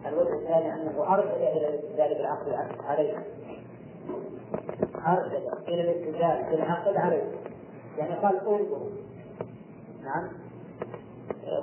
[0.06, 3.22] الوجه الثاني أنه أرشد إلى الاستدلال بالعقل عليها
[5.06, 7.32] أرشد إلى الاستدلال بالعقل عليها
[7.98, 8.90] يعني قال انظروا
[10.04, 10.28] نعم.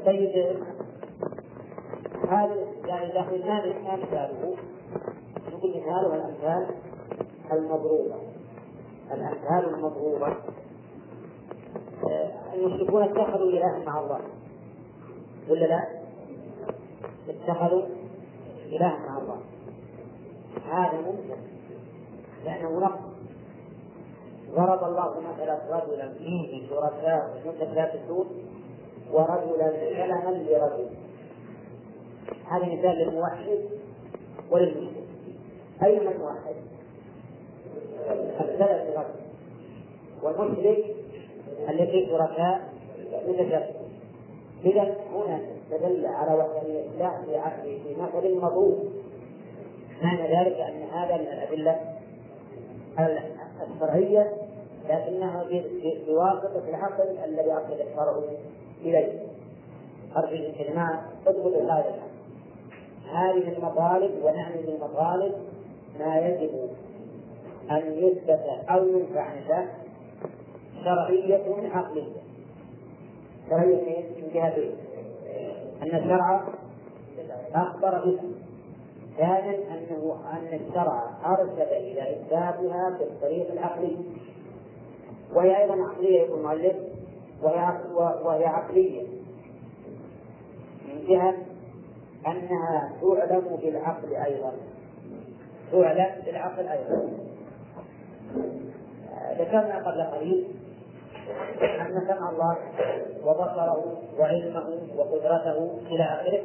[0.06, 0.56] طيب
[2.30, 2.56] هذا
[2.86, 4.56] يعني قلنا ما مثاله
[5.52, 6.76] نقول مثاله الأمثال
[7.52, 8.16] المضروبة.
[9.12, 10.36] الأمثال المضروبة.
[12.54, 14.20] المشركون اتخذوا إلها مع الله.
[15.50, 15.88] ولا لا؟
[17.30, 17.82] اتخذوا
[18.66, 19.40] إلها مع الله.
[20.72, 21.42] هذا ممكن.
[22.46, 23.00] لأنه نقص
[24.56, 28.28] ضرب الله مثلا رجلا فيه شركاء متشابهون
[29.12, 31.03] ورجلا سلما لرجل.
[32.50, 33.60] هذا مثال للموحد
[34.52, 35.04] وللمشرك
[35.84, 36.56] أيما الموحد؟
[38.42, 39.24] السلف لرجل
[40.24, 40.96] والمشرك
[41.70, 42.74] الذي شركاء
[43.28, 43.84] متشابهون.
[44.66, 45.40] إذا هنا
[45.72, 48.80] استدل على وحدانية الله في عقله في مثل مضروب
[50.04, 51.80] معنى ذلك أن هذا من الأدلة
[53.68, 54.34] الشرعية
[54.90, 55.46] لكنها
[56.08, 58.20] بواسطة العقل الذي أرشد الشرع
[58.82, 59.20] إليه.
[60.18, 61.96] أرجو يا اضبطوا هذا
[63.12, 65.34] هذه المطالب ونعني بالمطالب
[66.00, 66.70] ما يجب
[67.72, 69.68] أن يثبت أو ينفع عن الله
[70.84, 72.14] شرعية عقلية.
[73.50, 74.72] شرعية من جهتين
[75.82, 76.44] أن الشرع
[77.56, 78.24] أخبر بها.
[79.18, 83.98] ثانيا أنه أن الشرع أرشد إلى إثباتها بالطريق العقلي.
[85.36, 86.76] وهي أيضا عقلية يقول المؤلف
[88.24, 89.08] وهي عقلية.
[90.88, 91.36] من جهة
[92.28, 94.52] أنها تعلم بالعقل أيضا.
[95.72, 97.10] تعلم بالعقل أيضا.
[99.40, 100.48] ذكرنا قبل قليل
[101.62, 102.58] أن سمع الله
[103.26, 106.44] وبصره وعلمه وقدرته إلى آخره.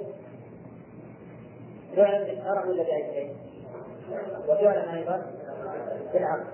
[1.97, 3.31] تعلم بالشرع ولا بأي؟
[4.49, 5.23] وتعلم أيضا
[6.13, 6.45] بالعقل.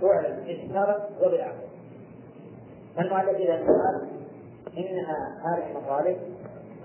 [0.00, 1.66] تعلم بالشرع وبالعقل.
[2.96, 4.08] فالمؤلف إذا قال
[4.78, 6.18] إنها هذه المطالب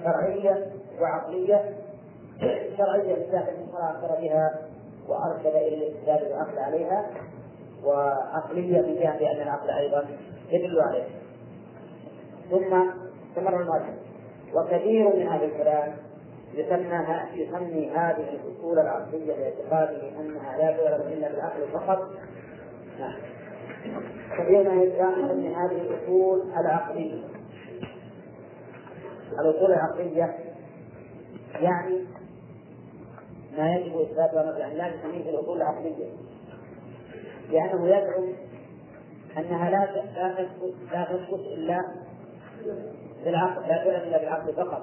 [0.03, 1.75] شرعية وعقلية
[2.77, 4.61] شرعية الشرع أخبر بها
[5.07, 7.09] وأرشد إلى الاستدلال بالعقل عليها
[7.85, 10.05] وعقلية من جهة أن العقل أيضا
[10.49, 11.07] يدل عليه.
[12.49, 12.89] ثم
[13.29, 13.95] استمر المؤلف
[14.53, 15.93] وكثير من أهل الكلام
[16.53, 22.09] يسمى يسمي هذه الأصول العقلية لاعتقاده أنها لا تعلم إلا بالعقل فقط.
[24.83, 27.23] يتعامل من هذه الأصول العقلية.
[29.39, 30.50] الأصول العقلية
[31.59, 32.05] يعني
[33.57, 36.09] ما يجب اثباته يعني لا تسميه الأصول العقلية.
[37.49, 38.33] لأنه يزعم
[39.37, 41.85] أنها لا لا تثبت لا تثبت إلا
[43.25, 44.81] بالعقل لا تعلم إلا بالعقل فقط.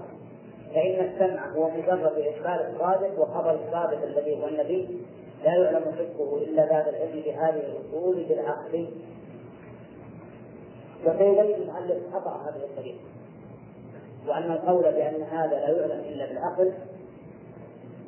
[0.74, 5.04] فإن السمع هو مجرد أخبار الصادق وخبر الصادق الذي هو النبي
[5.44, 8.88] لا يعلم حكمه إلا بعد العلم بهذه الأصول بالعقل.
[11.06, 12.98] وسيبين المؤلف خطأ هذه الطريقة؟
[14.28, 16.72] وان القول بأن هذا لا يعلم إلا بالعقل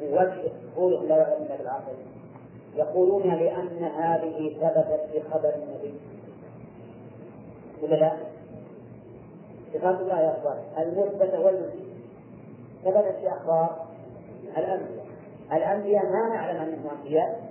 [0.03, 1.93] وجه قوله لا يعلم إلا بالعقل.
[2.77, 5.95] يقولون لأن هذه ثبتت في خبر النبي.
[7.83, 8.13] ولا لا؟
[9.75, 10.59] صفات الله أخبار.
[10.79, 11.91] المثبتة والمنفيه
[12.85, 13.87] ثبتت في أخبار
[14.57, 15.07] الأنبياء.
[15.53, 17.51] الأنبياء ما نعلم أنهم أنبياء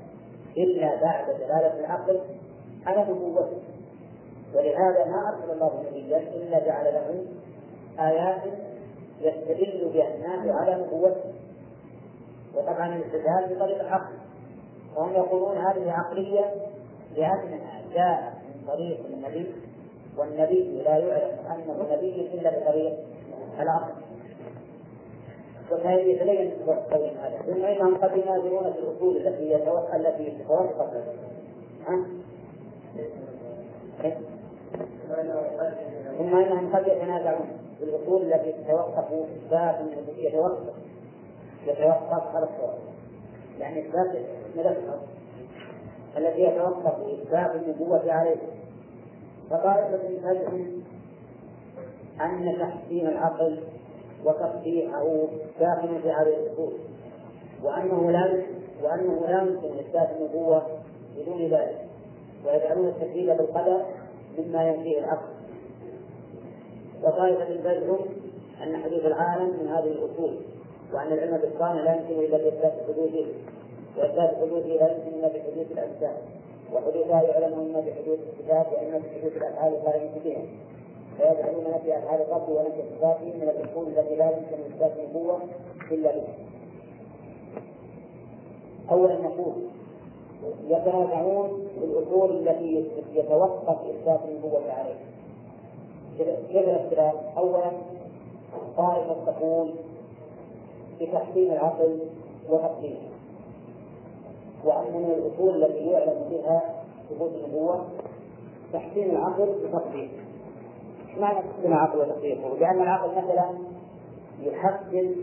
[0.58, 2.20] إلا بعد دلالة العقل
[2.86, 3.58] على نبوته
[4.56, 7.26] ولهذا ما أرسل الله نبيا إلا جعل له
[8.00, 8.42] آيات
[9.22, 11.34] يستدل بها الناس على نبوته
[12.56, 14.14] وطبعا الاستدلال بطريق العقل
[14.96, 16.54] وهم يقولون هذه عقلية
[17.16, 19.54] لانها جاءت من طريق النبي
[20.18, 22.94] والنبي لا يعلم انه نبي إلا بطريق
[23.60, 23.94] العقل.
[25.72, 27.42] ويتبين قول هذا.
[27.46, 30.94] ثم إنهم قد يناظرون في الأصول التي يتوقع التي تتوقف
[31.88, 32.06] ها؟
[36.18, 37.69] ثم إنهم قد يتنازعون.
[37.80, 39.76] في الاصول التي تتوقف اثبات
[40.18, 40.74] يتوقف.
[41.68, 42.80] يتوقف على الصواب.
[43.60, 44.26] يعني إثبات
[44.56, 45.00] ملفها
[46.18, 48.38] التي يتوقف اثبات النبوة عليه.
[49.50, 50.82] فطائفة تزعم
[52.22, 53.60] أن تحسين العقل
[54.26, 55.28] وتصحيحه
[55.60, 56.74] داخل في هذه الأصول
[57.64, 58.44] وأنه لا
[58.84, 60.64] وأنه لا يمكن إثبات النبوة
[61.18, 61.86] بدون ذلك.
[62.46, 63.86] ويجعلون التكليف بالقدر
[64.38, 65.39] مما ينفيه العقل.
[67.04, 68.00] وطائفة تزعم
[68.64, 70.36] أن حدوث العالم من هذه الأصول
[70.94, 73.26] وأن العلم بالصانع لا يمكن إلا بإثبات حدوثه
[73.98, 76.18] وإثبات حدوثه لا يمكن إلا بحدوث الأجسام
[76.74, 80.44] وحدوثها يعلم إما بحدوث الصفات وإما بحدوث الأفعال يمكن بها
[81.18, 85.40] فيجعلون نفي أفعال الرب ونفي صفاته من الأصول التي لا يمكن إثبات النبوة
[85.92, 86.34] إلا بها.
[88.92, 89.54] أولا نقول
[90.68, 95.19] يتنازعون في الأصول التي يتوقف إثبات النبوة عليها.
[96.26, 97.72] كيف الاختلاف؟ أولا
[98.78, 99.72] طائفة تقول
[101.02, 102.00] بتحسين العقل
[102.50, 103.10] وتقديمه
[104.66, 106.62] وأن من الأصول التي يعلم بها
[107.10, 107.86] ثبوت النبوة
[108.74, 110.10] تحسين العقل وتقديمه
[111.20, 113.50] معنى تحسين العقل وتقديمه؟ لأن العقل مثلا
[114.44, 115.16] يحسن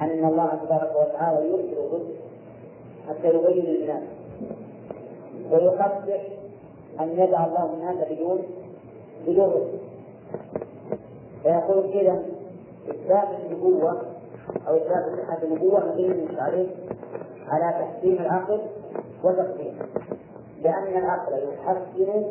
[0.00, 2.14] أن الله تبارك وتعالى يرسل الرسل
[3.08, 4.02] حتى يبين للناس
[5.50, 6.22] ويقبح
[7.00, 8.42] أن يدع الله الناس بدون
[9.26, 9.93] بدون رسل
[11.42, 12.22] فيقول كذا
[12.90, 14.02] إثبات النبوة
[14.68, 16.68] أو إثبات صحة النبوة مبني عليه
[17.48, 18.60] على تحسين العقل
[19.24, 19.86] وتقديمه
[20.62, 22.24] لأن العقل يحسن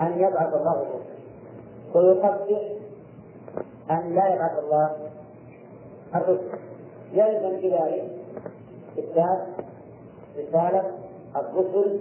[0.00, 1.16] أن يبعث الله الرسل
[1.94, 2.60] ويقدر
[3.90, 4.96] أن لا يبعث الله
[6.14, 6.58] الرسل.
[7.12, 8.10] يلزم بذلك
[8.98, 9.46] إثبات
[10.38, 10.84] رسالة
[11.36, 12.00] الرسل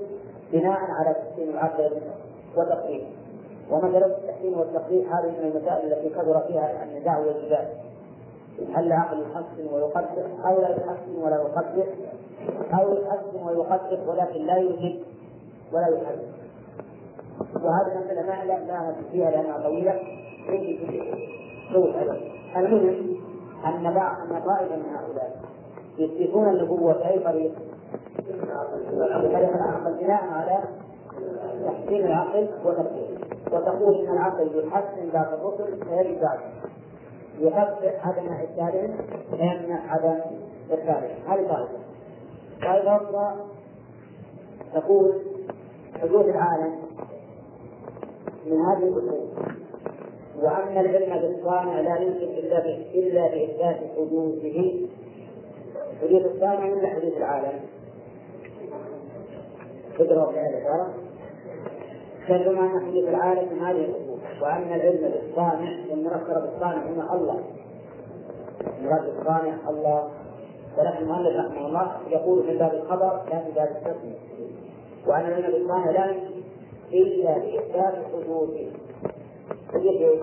[0.52, 1.92] بناء على تحسين العقل
[2.58, 3.08] وتقديمه
[3.72, 7.68] ومثلا التحسين والتقديم هذه من المسائل التي كثر فيها النزاع والجدال
[8.76, 11.88] هل العقل يحسن ويقدر؟ أو لا يحسن ولا يقدر؟
[12.74, 15.00] أو يحسن ويقدر ولكن لا يوجد
[15.74, 16.28] ولا يحسن.
[17.56, 20.00] وهذه المسألة ما لا فيها لأنها طويلة.
[22.56, 23.18] المهم
[23.66, 25.36] أن بعض أن طائفة من هؤلاء
[25.98, 27.52] يثبتون النبوة بأي طريق؟
[29.00, 30.60] بطريق العقل بناء على
[31.66, 33.05] تحسين العقل وتقديره
[33.52, 36.76] وتقول إن العقل يحسن ذات الرسل فيجب بعده
[37.40, 38.98] يخفف عدم إرسالهم
[39.32, 40.20] فيمنع عدم
[40.72, 41.78] إرسالهم هذه طائفة.
[42.62, 43.36] طائفة أخرى
[44.74, 45.22] تقول
[46.02, 46.76] حدوث العالم
[48.46, 49.28] من هذه الأصول.
[50.42, 54.88] وأن العلم بالصانع لا يمكن إلا إلا بإثبات حدوثه
[56.02, 57.60] حدوث الصانع ولا حدوث العالم؟
[60.00, 60.40] تدروا في
[62.28, 67.40] كما أن حدوث العالم من هذه الأصول وأن العلم بالصانع والمنكر بالصانع هنا الله.
[68.80, 70.10] المراد بالصانع الله.
[70.78, 74.18] ولكن المؤلف رحمه الله يقول من باب الخبر لا من باب التسمية.
[75.08, 76.16] وأن العلم بالصانع لا
[76.94, 78.72] إلا بإثبات حدوثه
[79.74, 80.22] حدوث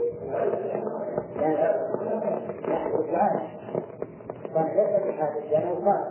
[4.57, 6.11] يعني ليس بحادث لأنه صانع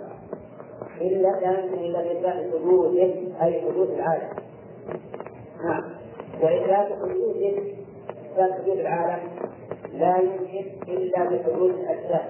[1.01, 3.01] إلا لا يمكن إلا بإثبات حدوثه
[3.41, 4.50] أي حدوث العالم.
[5.63, 5.83] نعم.
[6.41, 7.35] وإثبات حدود
[8.25, 9.29] إثبات حدود العالم
[9.93, 12.25] لا يمكن إلا بحدود الأجسام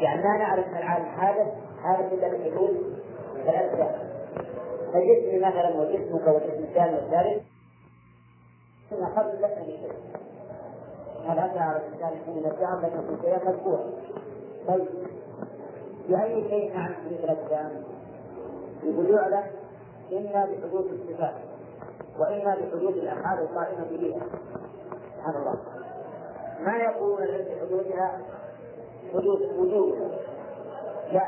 [0.00, 1.48] يعني ما نعرف أن العالم حادث
[1.82, 3.00] حادث إلا بحدود
[3.36, 4.10] الأجسام
[4.92, 7.42] فجسمي مثلا وجسمك وجسم الثاني والثالث
[8.90, 9.92] كنا قبل لسنا بشيء
[11.26, 12.46] هل أتى على الإنسان حين لم
[12.84, 13.90] يكن شيئا مذكورا
[14.68, 14.88] طيب.
[16.08, 17.84] بأي شيء نعرف حدود الأجسام؟
[18.82, 19.44] يقول يعلم
[20.12, 21.34] إما بحدود الصفات
[22.18, 24.20] وإما بحدود الأفعال القائمة بها
[25.16, 25.58] سبحان الله.
[26.60, 28.20] ما يقولون العلم بحدودها؟
[29.14, 30.08] حدود وجودها
[31.12, 31.26] لا.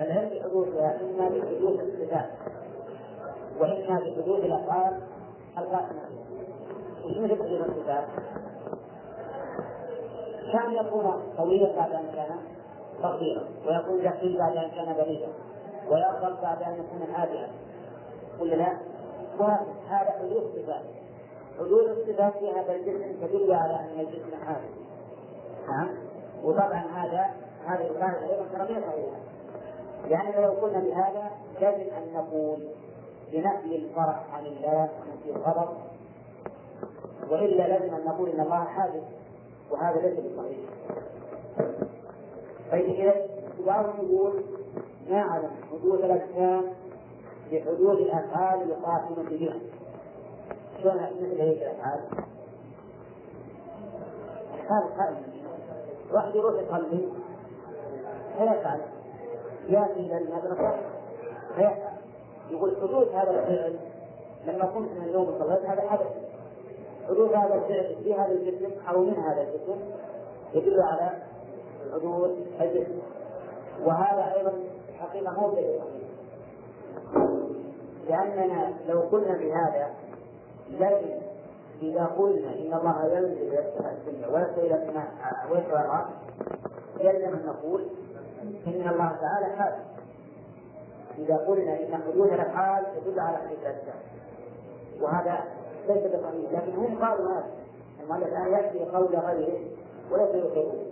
[0.00, 2.30] العلم بحدودها إما بحدود الصفات
[3.60, 5.00] وإما بحدود الأفعال
[5.58, 6.24] القائمة بها
[7.04, 8.04] وش حدود الصفات؟
[10.52, 12.38] كان يكون طويلا بعد أن كان
[13.02, 15.28] صغيرا ويكون دقيق بعد أن كان بليغا
[15.90, 17.48] ويرغب بعد أن يكون هادئا.
[18.40, 18.76] ولا لا؟
[19.38, 20.84] وهذا حدود صفات
[21.58, 24.70] حدود الصفات في هذا الجسم تدل على أن الجسم حادث
[25.68, 25.88] نعم.
[26.44, 27.30] وطبعا هذا
[27.66, 29.12] هذه القاعدة أيضا ترى غير
[30.08, 31.30] يعني لو قلنا بهذا
[31.60, 32.58] لازم أن نقول
[33.32, 35.68] بنفي الفرح عن الله ونفي الغضب
[37.30, 39.02] وإلا لازم أن نقول إن الله حادث
[39.70, 40.58] وهذا ليس بصحيح.
[42.72, 43.14] طيب إذا
[43.66, 44.44] بعضهم يقول
[45.10, 46.62] نعلم حدود الأجسام
[47.52, 49.54] بحدود الأفعال القائمة بها.
[50.82, 52.00] شلون مثل هيك الأفعال؟
[54.54, 55.34] الأفعال قائمة
[56.12, 57.08] واحد يروح يصلي
[58.38, 58.80] فيفعل
[59.68, 60.76] يأتي إلى المدرسة
[61.54, 61.94] فيفعل
[62.50, 63.76] يقول حدود هذا الفعل
[64.46, 66.06] لما قمت من النوم وصليت هذا حدث.
[67.08, 69.80] حدود هذا الفعل في هذا الجسم أو من هذا الجسم
[70.54, 71.10] يدل على
[71.92, 72.98] حدود الجسم
[73.84, 74.52] وهذا أيضا
[74.98, 75.48] حقيقة مو
[78.08, 79.90] لأننا لو قلنا بهذا
[80.70, 81.20] لكن
[81.82, 85.08] إذا قلنا إن الله ينزل ويفتح الدنيا ويصل إلى السماء
[85.50, 86.10] ويسوى الأرض
[87.00, 87.86] يلزم أن نقول
[88.66, 89.84] إن الله تعالى حادث
[91.18, 94.00] إذا قلنا إن حدود الأفعال تدل على حدود الأجسام
[95.00, 95.44] وهذا
[95.88, 97.46] ليس بصحيح لكن هم قالوا هذا.
[98.02, 99.60] المؤلف الآن يأتي قول غيره
[100.10, 100.86] وليس يقرون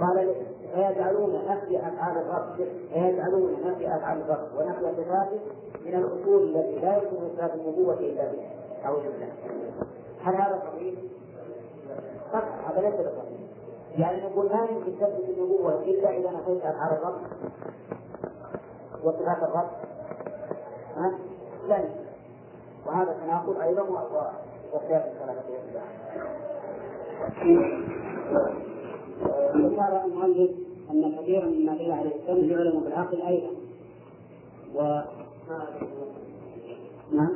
[0.00, 0.34] قال
[0.74, 5.40] فيجعلون نفي أفعال الرب فيجعلون نفي أفعال الرب ونفي صفاته
[5.86, 8.50] من الأصول التي لا يكون اثبات النبوة إلا بها.
[8.88, 9.32] أو بالله.
[10.22, 10.94] هل هذا صحيح؟
[12.32, 13.40] طبعا هذا ليس بصحيح.
[13.98, 17.20] يعني نقول ما يمكن تثبت النبوة إلا إذا نفيت أفعال الرب
[19.04, 19.70] وصفات الرب
[20.96, 21.12] ها؟
[21.68, 21.76] لا.
[21.76, 22.04] يمكن
[22.86, 23.82] وهذا تناقض أيضا
[24.72, 25.40] وخلاف السلامه
[29.56, 30.50] ذكر المؤلف
[30.90, 33.50] أن كثيرا مما دل عليه السلم يعلم بالعقل أيضا.
[34.74, 35.00] و
[37.12, 37.30] نعم.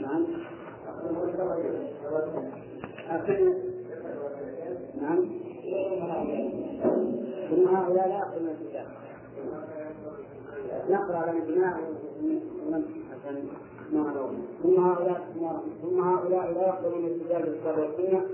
[0.00, 0.26] نعم.
[5.00, 5.28] نعم.
[7.50, 8.86] ثم هؤلاء لا يأخذون الكتاب.
[10.90, 11.80] نقرأ على الجماعة
[14.62, 15.28] ثم هؤلاء
[15.82, 18.26] ثم هؤلاء لا يقبلون الكتاب الكتاب والسنة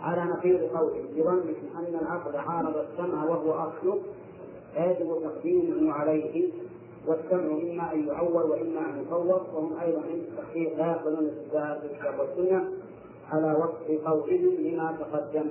[0.00, 4.00] على نقيض قوله بظنهم أن العقل عارض السمع وهو أصله
[4.74, 6.50] فيجب تقديمه عليه
[7.06, 12.18] والسمع إما أن يعول وإما أن يفوض وهم أيضا عند التحقيق لا يقبلون الكتاب الكتاب
[12.18, 12.68] والسنة
[13.32, 15.46] على وصف قولهم لما تقدم.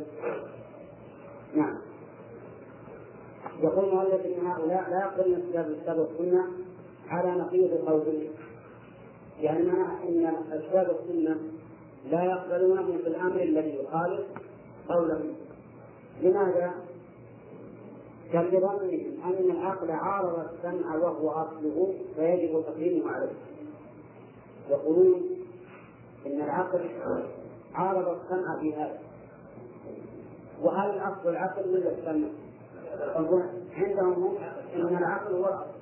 [1.56, 1.78] نعم.
[3.64, 6.48] يقول المؤلف إن هؤلاء لا يقبلون الكتاب الكتاب والسنة
[7.10, 8.28] على نقيض قولهم
[9.42, 11.38] يعني معنى إن الكتاب والسنة
[12.12, 14.26] لا يقبلونه في الأمر الذي يخالف
[14.90, 15.36] قولهم
[16.22, 16.74] لماذا؟
[18.34, 23.32] كان بظنهم أن العقل عارض السمع وهو أصله فيجب تقديمه عليه.
[24.70, 25.22] يقولون
[26.26, 26.90] إن العقل
[27.74, 29.00] عارض السمع في هذا.
[30.62, 32.28] وهل الاصل العقل ولا السمع؟
[33.78, 34.38] عندهم
[34.76, 35.80] إن العقل هو الأصل.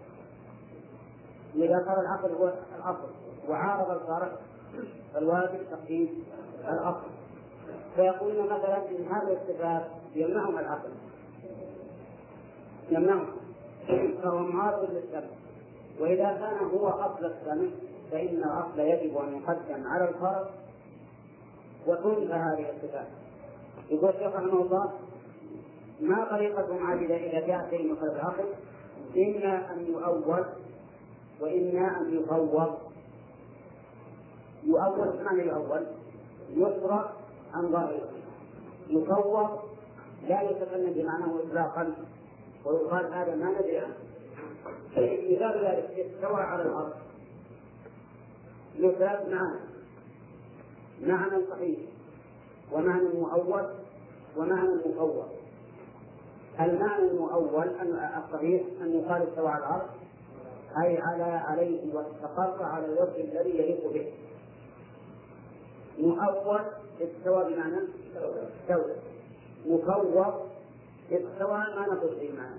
[1.56, 3.27] واذا صار العقل هو الأصل.
[3.50, 4.32] وعارض الفرع
[5.14, 6.24] فالواجب تقديم
[6.68, 7.08] الاصل
[7.96, 9.86] فيقولون مثلا إن هذه الصفات
[10.16, 10.90] يمنعها العقل.
[12.90, 13.26] يمنعها
[14.24, 15.30] فهو معارض للسمع.
[16.00, 17.70] وإذا كان هو أصل السمع
[18.12, 20.46] فإن الاصل يجب أن يقدم على الفرع
[21.88, 23.08] وتنفى هذه الصفات
[23.90, 24.92] يقول الشيخ رحمه الله
[26.02, 28.46] ما طريقة إذا جاء شيء من العقل؟
[29.18, 30.46] إما أن يؤول
[31.42, 32.87] وإما أن يفوض.
[34.68, 35.86] يؤول معنى يؤول؟
[36.50, 37.06] يصرف
[37.54, 38.10] عن ظاهره.
[38.90, 39.60] يفوض
[40.28, 41.94] لا يتكلم بمعناه إطلاقا
[42.66, 43.96] ويقال هذا ما ندري عنه.
[44.98, 46.94] مثال ذلك استوى على الأرض.
[48.80, 49.60] له ثلاث معاني
[51.02, 51.80] معنى صحيح.
[52.72, 53.70] ومعنى مؤول.
[54.38, 55.28] ومعنى مفوض.
[56.60, 57.68] المعنى المؤول
[58.18, 59.90] الصحيح أن يقال استوى على الأرض؟
[60.84, 64.14] أي على عليه واستقر على الوجه الذي يليق به.
[66.00, 66.62] مؤول
[67.02, 67.78] استوى بمعنى
[68.64, 68.96] استوى.
[69.66, 70.34] مفوض
[71.12, 72.58] استوى ما نقول في معناه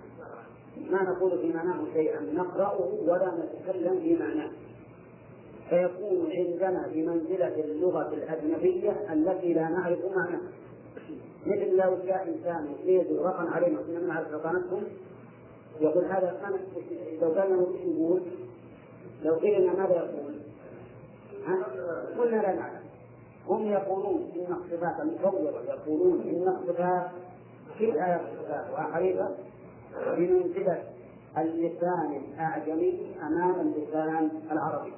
[0.91, 4.51] ما نقول في معناه شيئا نقرأه ولا نتكلم في معناه
[5.71, 10.41] فيكون عندنا بمنزلة اللغة الأجنبية التي لا نعرف معناها
[11.47, 14.83] مثل لو جاء إنسان يريد رقم علينا كنا نعرف رقمتهم
[15.81, 16.53] يقول هذا كان
[17.23, 18.23] لو كان له يقول؟
[19.23, 20.35] لو قيل لنا ماذا يقول؟
[22.19, 22.78] قلنا لا نعلم
[23.49, 27.11] هم يقولون إن الصفات المفوضة يقولون إن الصفات
[27.79, 29.31] في الآية الصفات وأحاديثها
[30.17, 30.83] بمنزلة
[31.39, 34.93] اللسان الأعجمي أمام اللسان العربي.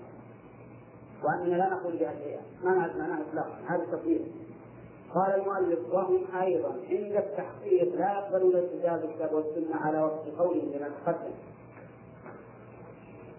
[1.25, 4.27] وأننا لا نقول شيئا ما معناها إطلاقا هذا التفويض
[5.15, 10.91] قال المؤلف وهم أيضا عند التحقيق لا يقبلون الكتاب الكتاب والسنة على وفق قولهم لما
[11.05, 11.35] تقدم.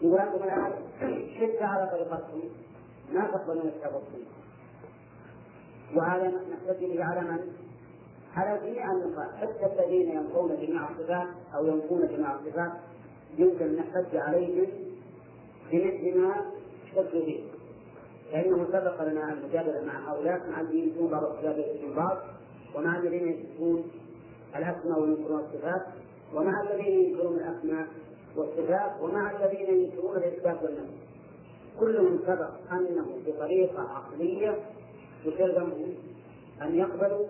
[0.01, 0.73] يقول أنتم الآن
[1.39, 2.41] شدة على طريقتكم
[3.13, 4.40] ما تقبلون الكتاب والسنة.
[5.95, 7.39] وهذا نحتاج به على من؟
[8.35, 12.71] على جميع النقاط حتى الذين ينفون جميع الصفات أو ينفون جميع الصفات
[13.37, 14.67] يمكن نحتج عليهم
[15.71, 16.35] بمثل ما
[16.85, 17.43] احتجوا به.
[18.31, 22.17] فإنه سبق لنا المجادلة مع هؤلاء مع الذين يثبتون بعض الصفات ويثبتون بعض
[22.75, 23.83] ومع الذين يثبتون
[24.55, 25.81] الأسماء وينكرون الصفات
[26.33, 27.87] ومع الذين ينكرون الأسماء
[28.35, 30.93] والصفات ومع الذين ينكرون الإثبات والنفي
[31.79, 34.59] كلهم سبق أنه بطريقة عقلية
[35.25, 35.93] يلزمهم
[36.61, 37.25] أن يقبلوا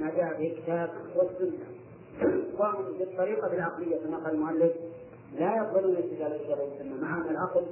[0.00, 1.66] ما جاء به الكتاب والسنة
[2.58, 4.72] وهم بالطريقة العقلية كما قال المؤلف
[5.38, 7.66] لا يقبلون الكتاب والسنة مع أن العقل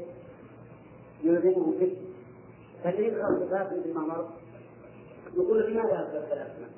[1.22, 1.96] يلزمهم به
[2.84, 4.28] فالذي يقرأ صفات مثل ما مر
[5.36, 6.70] يقول لماذا أثبت الأسماء؟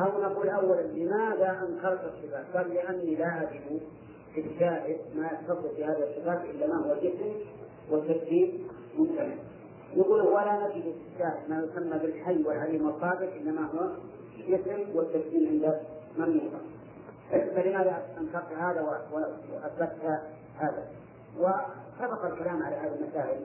[0.00, 3.80] أو نقول أولا لماذا أنكرت الصفات؟ قال لأني لا أجد
[4.34, 5.28] في الشاهد ما
[5.76, 7.32] في هذه الصفات إلا ما هو جسم
[7.90, 8.60] وترتيب
[8.98, 9.34] ممتنع.
[9.96, 13.90] يقول ولا نجد في ما يسمى بالحي والعليم الصادق إنما هو
[14.48, 15.80] جسم والترتيب عند
[16.18, 16.60] من ينكر.
[17.30, 20.20] فلماذا أنكرت هذا وأثبتت
[20.58, 20.86] هذا؟
[21.38, 23.40] وسبق الكلام على هذه المسائل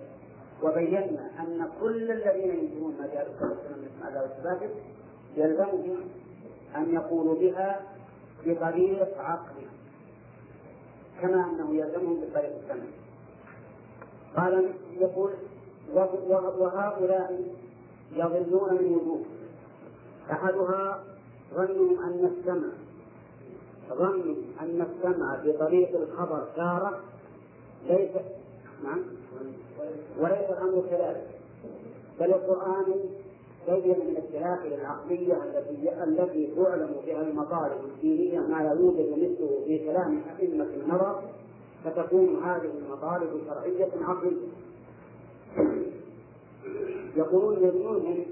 [0.63, 4.69] وبينا أن كل الذين ينكرون ما جاء وصفاته
[5.37, 5.97] يلزمهم
[6.75, 7.81] أن يقولوا بها
[8.45, 9.67] بطريق عقلي
[11.21, 12.85] كما أنه يلزمهم بطريق السمع
[14.35, 15.33] قال يقول
[15.93, 17.43] وهؤلاء
[18.15, 19.21] يضلون من وجوه.
[20.31, 21.03] أحدها
[21.55, 22.69] ظنهم أن السمع
[23.89, 26.99] ظنوا أن السمع بطريق الخبر تارة
[27.89, 28.11] ليس
[28.83, 28.99] نعم.
[30.19, 31.27] وليس الأمر كذلك.
[32.19, 32.86] بل القرآن
[33.67, 39.79] بين من الدلائل العقلية التي التي تعلم بها المطالب الدينية ما لا يوجد مثله في
[39.86, 41.21] كلام أئمة النظر
[41.83, 44.47] فتكون هذه المطالب شرعية عقلية
[47.15, 48.25] يقولون يظنون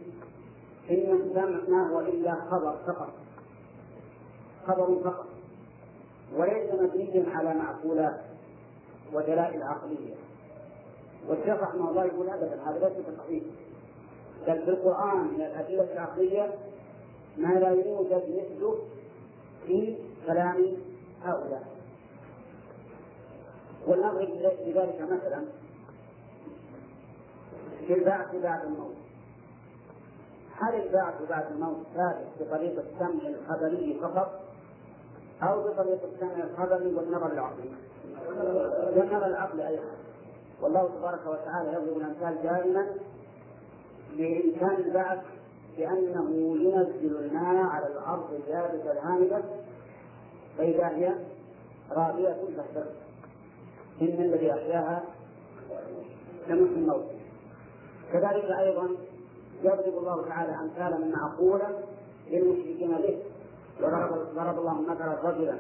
[0.90, 3.14] إن السمع ما هو إلا خبر فقط.
[4.68, 5.26] خبر فقط.
[6.36, 8.22] وليس مبنيا على معقولات
[9.14, 10.16] ودلائل عقلية.
[11.30, 12.62] والشيخ رحمه الله يقول ابدا.
[12.66, 13.44] هذا ليس بصحيح.
[14.48, 16.56] بل في القرآن من الأدلة العقلية
[17.38, 18.78] ما لا يوجد مثله
[19.68, 19.96] في
[20.28, 20.78] كلام
[21.24, 21.68] هؤلاء.
[23.88, 24.30] ولنضرب
[24.66, 25.44] لذلك مثلا
[27.88, 28.96] في البعث بعد الموت.
[30.58, 34.40] هل البعث بعد الموت ثابت بطريقة السمع الخبري فقط؟
[35.44, 37.70] أو بطريقة السمع الخبري والنظر العقلي؟
[38.96, 39.84] والنظر العقلي أيضا.
[40.62, 42.88] والله تبارك وتعالى يضرب الامثال دائما
[44.18, 45.20] بامكان البعث
[45.78, 49.42] بأنه ينزل الماء على الأرض اليابسه الهامدة
[50.58, 51.14] فإذا هي
[51.92, 52.94] راضية تحترق
[54.02, 55.04] إن الذي أحياها
[56.48, 57.13] لمحيي الموت.
[58.14, 58.90] كذلك أيضا
[59.64, 61.68] يضرب الله تعالى امثالا معقولا
[62.32, 63.20] للمشركين به.
[63.82, 65.58] وضرب الله مثلا رجلا.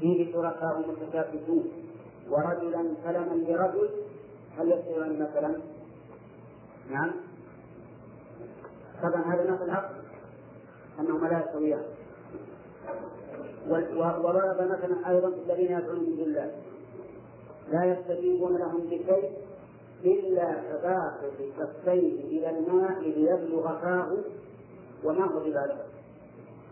[0.00, 1.68] فيه شركاء متشابهون.
[2.30, 3.88] ورجلا سلما لرجل.
[4.58, 5.60] هل يستويان مثلا؟
[6.90, 7.10] نعم.
[9.02, 9.90] طبعا هذا نفس الحق
[11.00, 11.82] انهما لا يستويان.
[13.96, 16.52] وضرب مثلا أيضا الذين يدعون من دون الله.
[17.72, 19.47] لا يستجيبون لهم بشيء
[20.04, 24.16] إلا تباسط كفيه إلى الماء ليبلغ فاه
[25.04, 25.86] وما هو بذلك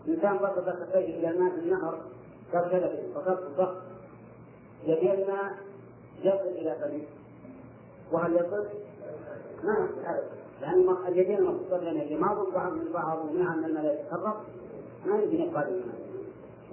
[0.07, 2.01] إنسان بسط كفيه إلى الماء في النهر
[2.51, 3.77] كركبة فقط ضغط
[4.83, 5.25] يدين
[6.23, 7.01] يصل إلى فمه.
[8.11, 8.65] وهل يصل؟
[9.63, 10.23] ما أبدا
[10.61, 14.35] لأن اليدين المتصلين اللي ما بعض من بعض ومنع أن الماء يتحرك
[15.05, 16.07] ما يمكن إقبال الماء.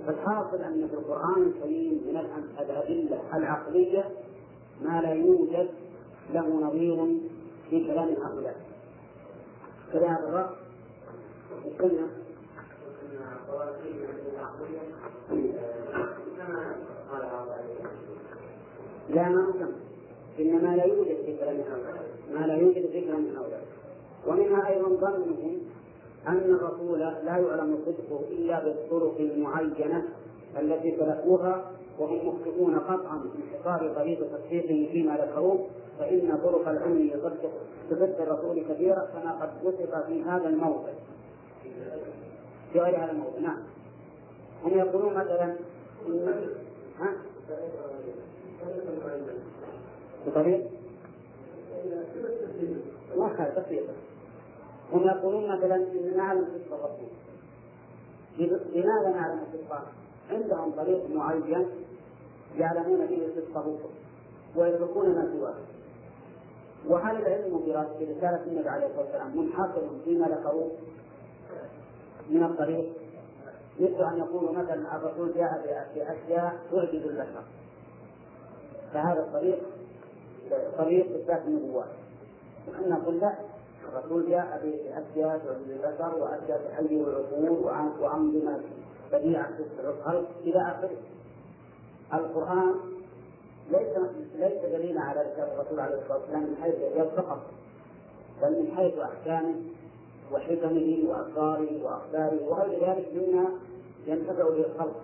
[0.07, 4.05] فالحاصل أن في القرآن الكريم من الأدلة العقلية
[4.83, 5.69] ما لا يوجد
[6.33, 7.07] له نظير
[7.71, 8.57] في كلام هؤلاء
[9.93, 10.51] كلام الرب
[11.81, 12.09] قلنا
[19.11, 19.75] لا ما مسمى
[20.41, 23.63] إنما لا يوجد في كلام هؤلاء ما لا يوجد في كلام هؤلاء
[24.27, 25.59] ومنها أيضا ظنهم
[26.29, 30.05] أن الرسول لا يعلم صدقه إلا بالطرق المعينة
[30.59, 35.67] التي سلكوها وهم مخطئون قطعا في انحصار طريق تصديقه فيما ذكروه.
[35.99, 37.11] فإن طرق العلم
[37.91, 40.93] بصدق الرسول كثيرة كما قد وصف في هذا الموضع.
[42.73, 43.59] في غير هذا الموضع نعم.
[44.65, 45.57] هم يقولون مثلا
[47.01, 47.13] ها؟
[50.27, 50.71] بطريق؟
[53.17, 53.93] ما خالف بسيطة.
[54.93, 57.09] هم يقولون مثلا إن نعلم صدق الرسول.
[58.75, 59.83] لماذا نعلم صدقه؟
[60.31, 61.67] عندهم طريق معين
[62.59, 63.77] يعلمون به صدقه
[64.57, 65.55] ويتركون ما سواه.
[66.89, 67.63] وهل العلم
[67.99, 70.71] في رسالة النبي عليه الصلاة والسلام منحصر فيما ذكروه
[72.31, 72.93] من الطريق؟
[73.81, 77.43] مثل أن يقولوا مثلا الرسول جاء بأشياء تعجز البشر.
[78.93, 79.59] فهذا الطريق
[80.79, 81.89] طريق إثبات النبوات
[82.69, 83.35] ونحن نقول لا
[83.89, 87.51] الرسول جاء بأشياء تعجز البشر وأشياء تحيي العقول
[88.01, 88.61] وأنظمة
[89.13, 90.29] بديعة تسرع الخلق.
[90.45, 90.97] إلى آخره.
[92.15, 92.75] القرآن
[93.71, 93.97] ليس
[94.35, 97.41] ليس دليلا على رسالة الرسول عليه الصلاة والسلام من حيث الإعجاز فقط
[98.43, 99.55] بل من حيث أحكامه
[100.33, 103.49] وحكمه وأسراره وأخباره وغير ذلك مما
[104.07, 105.01] ينتفع به الخلق.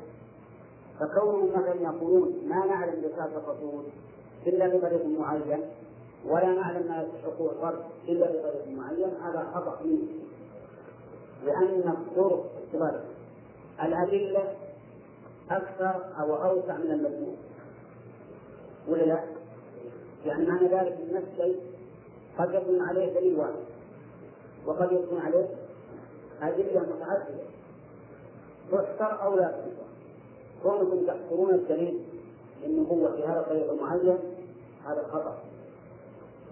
[1.01, 3.85] فكونهم مثلا يقولون ما نعلم رسالة الرسول
[4.47, 5.61] إلا بطريق معين
[6.27, 10.09] ولا نعلم ما يستحقه الفرد إلا بطريق معين هذا خطأ منه.
[11.45, 12.45] لأن الطرق
[13.83, 14.55] الأدلة
[15.51, 17.35] أكثر أو أوسع من المجموع.
[18.91, 19.21] ولا لا؟
[20.27, 21.61] يعني معنى ذلك أن الشيء
[22.39, 23.55] قد يكون عليه دليل واحد.
[24.67, 25.49] وقد يكون عليه
[26.43, 27.45] أدلة متعددة.
[28.73, 29.91] تحصر أو لا تحصر
[30.63, 32.01] كونكم تحصرون الدليل
[32.67, 34.19] أنه هو في هذا الطريق المعين
[34.87, 35.39] هذا خطأ.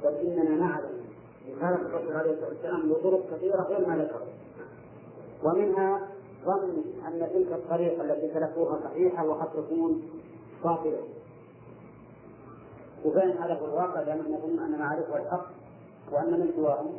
[0.05, 0.99] بل إننا نعلم
[1.57, 4.21] رسالة الرسول عليه الصلاة والسلام بطرق كثيرة غير ما ذكر.
[5.45, 6.09] ومنها
[6.45, 10.03] ظن أن تلك الطريقة التي سلكوها صحيحة وقد تكون
[10.65, 11.03] باطلة.
[13.05, 15.47] وفين هذا في الواقع لأننا نظن أن معرفة الحق
[16.13, 16.93] وأن من سواهم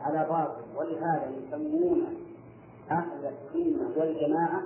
[0.00, 0.62] على باطل.
[0.76, 2.06] ولهذا يسمون
[2.90, 4.62] أهل السنة والجماعة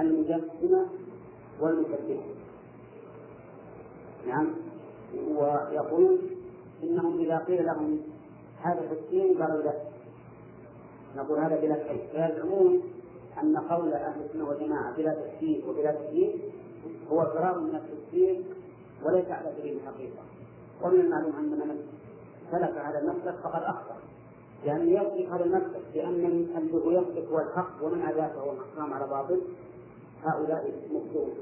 [0.00, 0.86] المجسمة
[1.60, 2.22] والمكذبة.
[4.28, 4.54] نعم.
[5.28, 6.18] ويقولون
[6.82, 8.00] إنهم إذا قيل لهم
[8.62, 9.72] هذا الدين قالوا لا.
[11.16, 12.82] نقول هذا بلا كيف فيزعمون
[13.42, 16.34] أن قول أهل السنة والجماعة بلا تكفير وبلا تكفير
[17.12, 18.44] هو فرار من التكفير
[19.04, 20.22] وليس على سبيل الحقيقة
[20.82, 21.86] ومن المعلوم أن من
[22.50, 23.96] سلك هذا المسلك فقد أخطأ.
[24.64, 26.14] يعني يمسك هذا المسلك بأن
[26.56, 29.40] الذي يمسك هو الحق ومن أداته هو الحكام على باطل
[30.24, 31.34] هؤلاء مخطئون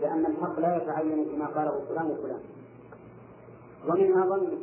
[0.00, 2.40] لأن الحق لا يتعين كما قاله فلان وفلان.
[3.88, 4.58] ومنها ظن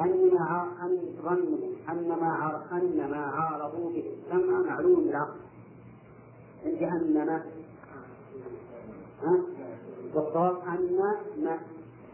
[0.00, 1.58] أن مع أن ظنوا
[1.88, 5.40] أن ما أن ما عارضوا به السمع معلوم بالعقل.
[6.64, 7.28] من جهنم
[9.22, 9.42] ها؟
[10.14, 10.98] والصواب أن
[11.44, 11.58] ما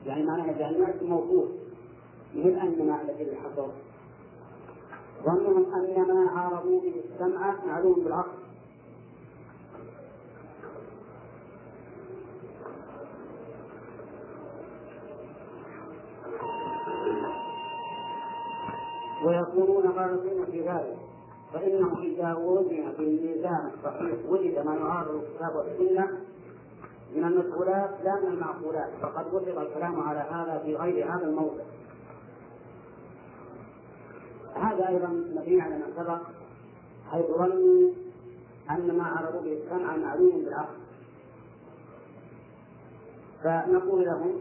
[0.07, 1.49] يعني معناها جهنم موصوف
[2.35, 3.69] مثل أن ما الذي حصل
[5.25, 8.41] ظنهم أن ما عارضوا به السمع معلوم بالعقل.
[19.25, 20.97] ويكونون غالطين في ذلك.
[21.53, 26.21] فإنه إذا وزن في الميزان الصحيح وجد ما يعارض الكتاب والسنة
[27.15, 28.91] من المسؤولات لا من المعقولات.
[29.03, 31.63] فقد وجد الكلام على هذا في غير هذا الموضع.
[34.55, 36.21] هذا أيضا مبني على ما سبق
[37.11, 37.91] حيث ظنوا
[38.71, 40.81] أن ما عرضوا به السمع معلوم بالعقل.
[43.43, 44.33] فنقول لهم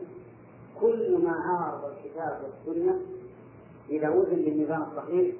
[0.82, 3.00] كل ما عارض الكتاب والسنة
[3.90, 5.36] إذا وزن بالميزان الصحيح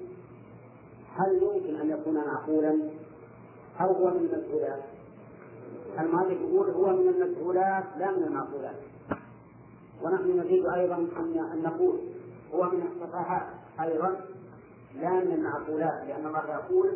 [1.16, 2.90] هل يمكن أن يكون معقولا؟
[3.82, 4.84] أو هو من المجهولات؟
[6.00, 8.76] المؤلف يقول هو من المجهولات لا من المعقولات.
[10.04, 12.00] ونحن نريد أيضا أن نقول
[12.54, 13.48] هو من الصفحات
[13.82, 14.22] أيضا
[14.96, 16.90] لا من المعقولات لأن الله يقول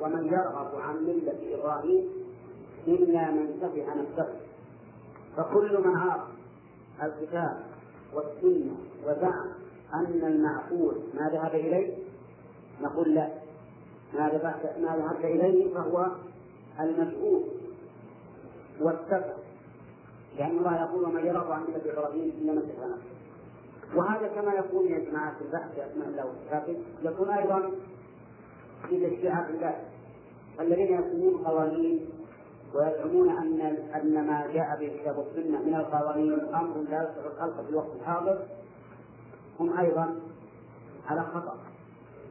[0.00, 2.08] ومن يرغب عن ملة إبراهيم
[2.88, 4.28] إلا من سفه نفسه.
[5.36, 6.22] فكل من عرف
[7.02, 7.60] الكتاب
[8.14, 8.76] والسنة
[9.06, 9.48] وزعم
[9.94, 11.94] أن المعقول ما ذهب إليه
[12.82, 13.28] نقول لا.
[14.14, 14.28] ما
[14.96, 16.06] ذهبت إليه فهو
[16.80, 17.42] المسؤول.
[18.80, 19.34] والسفه
[20.38, 23.16] لأن الله يقول ومن يرغب عن ملة إبراهيم إلا من سفه نفسه
[23.94, 27.70] وهذا كما يكون يا جماعة في البحث في أسماء الله وصفاته يكون أيضا
[28.88, 29.74] في تشريعات الله
[30.60, 32.08] الذين يقومون قوانين
[32.74, 33.60] ويزعمون أن
[33.94, 38.38] أن ما جاء به الكتاب والسنة من القوانين أمر لا يصلح الخلق في الوقت الحاضر
[39.60, 40.16] هم أيضا
[41.06, 41.56] على خطأ.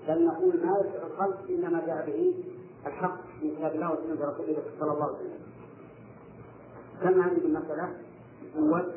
[0.08, 2.44] بل نقول ما يصلح الخلق إنما جاء به
[2.86, 5.45] الحق من كتاب الله وسنة رسوله صلى الله عليه وسلم.
[7.02, 7.94] كم هذه المسألة؟
[8.58, 8.92] أول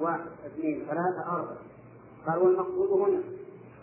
[0.00, 1.56] واحد اثنين ثلاثة أربعة.
[2.26, 3.22] قال والمقصود هنا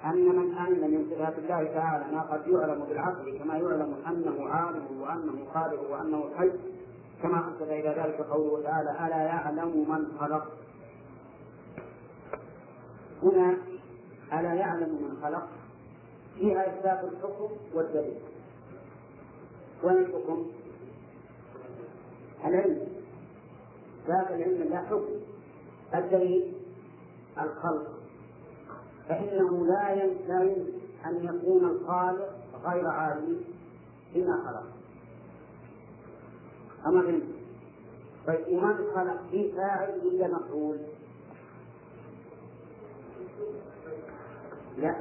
[0.05, 5.01] أن من أن من صفات الله تعالى ما قد يعلم بالعقل كما يعلم أنه عالم
[5.01, 6.51] وأنه قادر وأنه حي
[7.23, 10.47] كما أرشد إلى ذلك قوله تعالى ألا يعلم من خلق؟
[13.23, 13.57] هنا
[14.33, 15.47] ألا يعلم من خلق؟
[16.35, 18.17] فيها إثبات الحكم والدليل.
[19.83, 20.45] وين الحكم؟
[22.45, 22.92] العلم.
[24.07, 25.13] ذاك العلم لا حكم
[25.95, 26.53] الدليل
[27.37, 27.87] الخلق
[29.09, 30.55] فإنه لا لا
[31.05, 32.29] أن يكون الخالق
[32.65, 33.41] غير عالم
[34.15, 34.63] بما خلق
[36.87, 37.23] أما فهمت؟
[38.27, 40.77] طيب ومن خلق في فاعل ولا مفعول؟
[44.77, 44.95] لا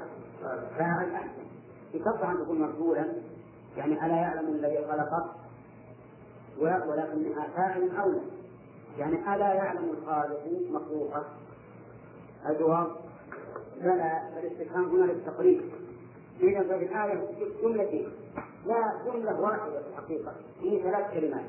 [0.79, 1.43] فاعل أحسن
[1.95, 3.13] بشرط أن تكون مفعولا
[3.77, 5.25] يعني ألا يعلم الذي خلقك
[6.59, 8.21] ولكنها فاعل أولى
[8.99, 10.41] يعني ألا يعلم الخالق
[10.71, 11.25] مخلوقه؟
[12.49, 12.91] الجواب
[13.81, 15.63] بلى الاستفهام هنا للتقريب.
[16.41, 17.31] إذا ففي الآية
[17.63, 18.09] جملتين
[18.67, 21.45] لا جملة واحدة في الحقيقة في ثلاث كلمات.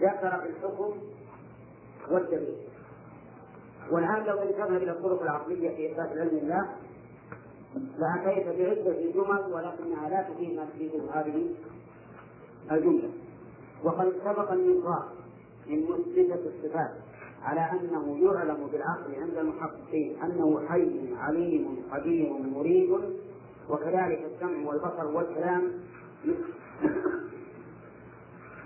[0.00, 0.94] ذكر الحكم
[2.10, 2.56] والدليل.
[3.90, 6.70] والآن لو انتبه إلى الطرق العقلية في إثبات العلم الله
[7.98, 11.54] لأتيت بعدة جمل ولكنها لا تفيد ما تفيد هذه
[12.70, 13.10] الجملة.
[13.84, 15.25] وقد سبق النقاش
[15.68, 16.90] من مثبتة الصفات
[17.42, 22.90] على أنه يعلم بالعقل عند المحققين أنه حي عليم قدير مريد
[23.70, 25.72] وكذلك السمع والبصر والكلام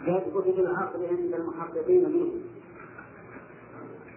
[0.06, 2.32] يثبت بالعقل عند المحققين منه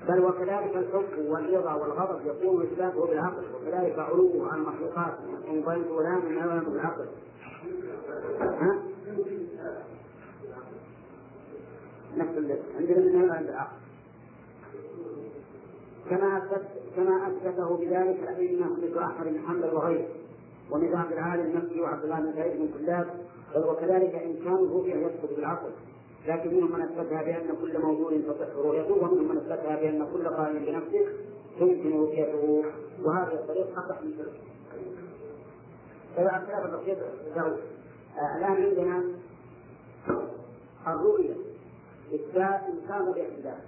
[0.08, 5.14] بل وكذلك الحب والرضا والغضب يكون إثباته بالعقل وكذلك علوه عن المخلوقات
[5.48, 7.06] من ضيف ولا من بالعقل
[8.42, 8.83] ها؟
[12.18, 13.78] نفس عندنا من يعلم بالعقل
[16.10, 20.08] كما أثبت كما أثبته بذلك الأئمة مثل أحمد بن حنبل وغيره.
[20.72, 23.08] ومثل عبد العالي المكي وعبد الله بن سعيد بن كلاب.
[23.56, 25.70] بل وكذلك إمكان الرؤية يثبت بالعقل.
[26.28, 30.66] لكن منهم من أثبتها بأن كل موجود تصح رؤيته ومنهم من أثبتها بأن كل قائم
[30.66, 31.06] بنفسه
[31.60, 32.64] يمكن رؤيته.
[33.04, 34.34] وهذا الطريق أصح من تلك
[36.18, 36.98] طبعا خلاف الرشيد
[38.38, 39.04] الآن عندنا
[40.88, 41.34] الرؤية
[42.14, 43.60] إثبات إمكان الاحتلال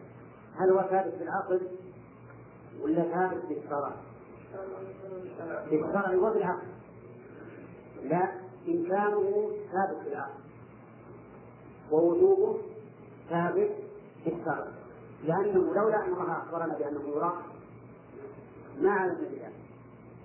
[0.56, 1.62] هل هو ثابت بالعقل
[2.82, 3.92] ولا ثابت بالشرع؟
[5.70, 6.68] بالشرع وبالعقل
[8.04, 8.32] لا
[8.68, 10.40] إمكانه ثابت بالعقل
[11.92, 12.58] ووجوبه
[13.30, 13.72] ثابت
[14.26, 14.68] بالشرع
[15.24, 17.34] لأنه لولا أن الله أخبرنا بأنه يرى
[18.82, 19.54] ما علمنا بذلك.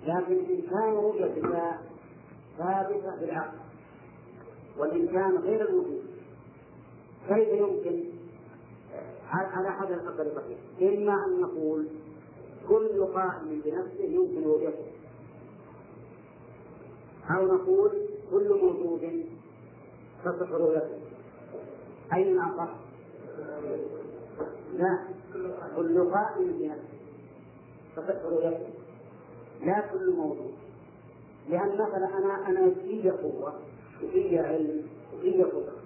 [0.05, 1.77] لكن إمكان رؤية الله
[2.57, 3.57] ثابتة بالعقل
[4.77, 6.10] والإمكان غير الوجود
[7.27, 8.03] كيف يمكن؟
[9.31, 11.87] على أحد الطريقتين إما أن نقول
[12.69, 14.85] كل قائم بنفسه يمكن رؤيته
[17.29, 17.91] أو نقول
[18.31, 19.25] كل موجود
[20.25, 20.99] تصح رؤيته
[22.13, 22.69] أين أصح؟
[24.73, 24.99] لا.
[25.75, 26.97] كل قائم بنفسه
[27.95, 28.69] تصح رؤيته
[29.65, 30.53] لا كل موجود.
[31.49, 33.53] لأن مثلا أنا أنا في قوة
[34.03, 35.80] وفي علم وفي قدرة.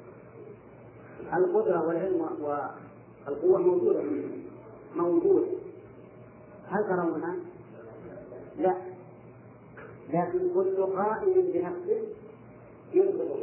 [1.33, 4.03] القدرة والعلم والقوة موجودة
[4.95, 5.47] موجودة.
[6.67, 7.35] هل ترونها؟
[8.57, 8.75] لا.
[10.09, 12.01] لكن كل قائم بنفسه
[12.93, 13.37] ينطق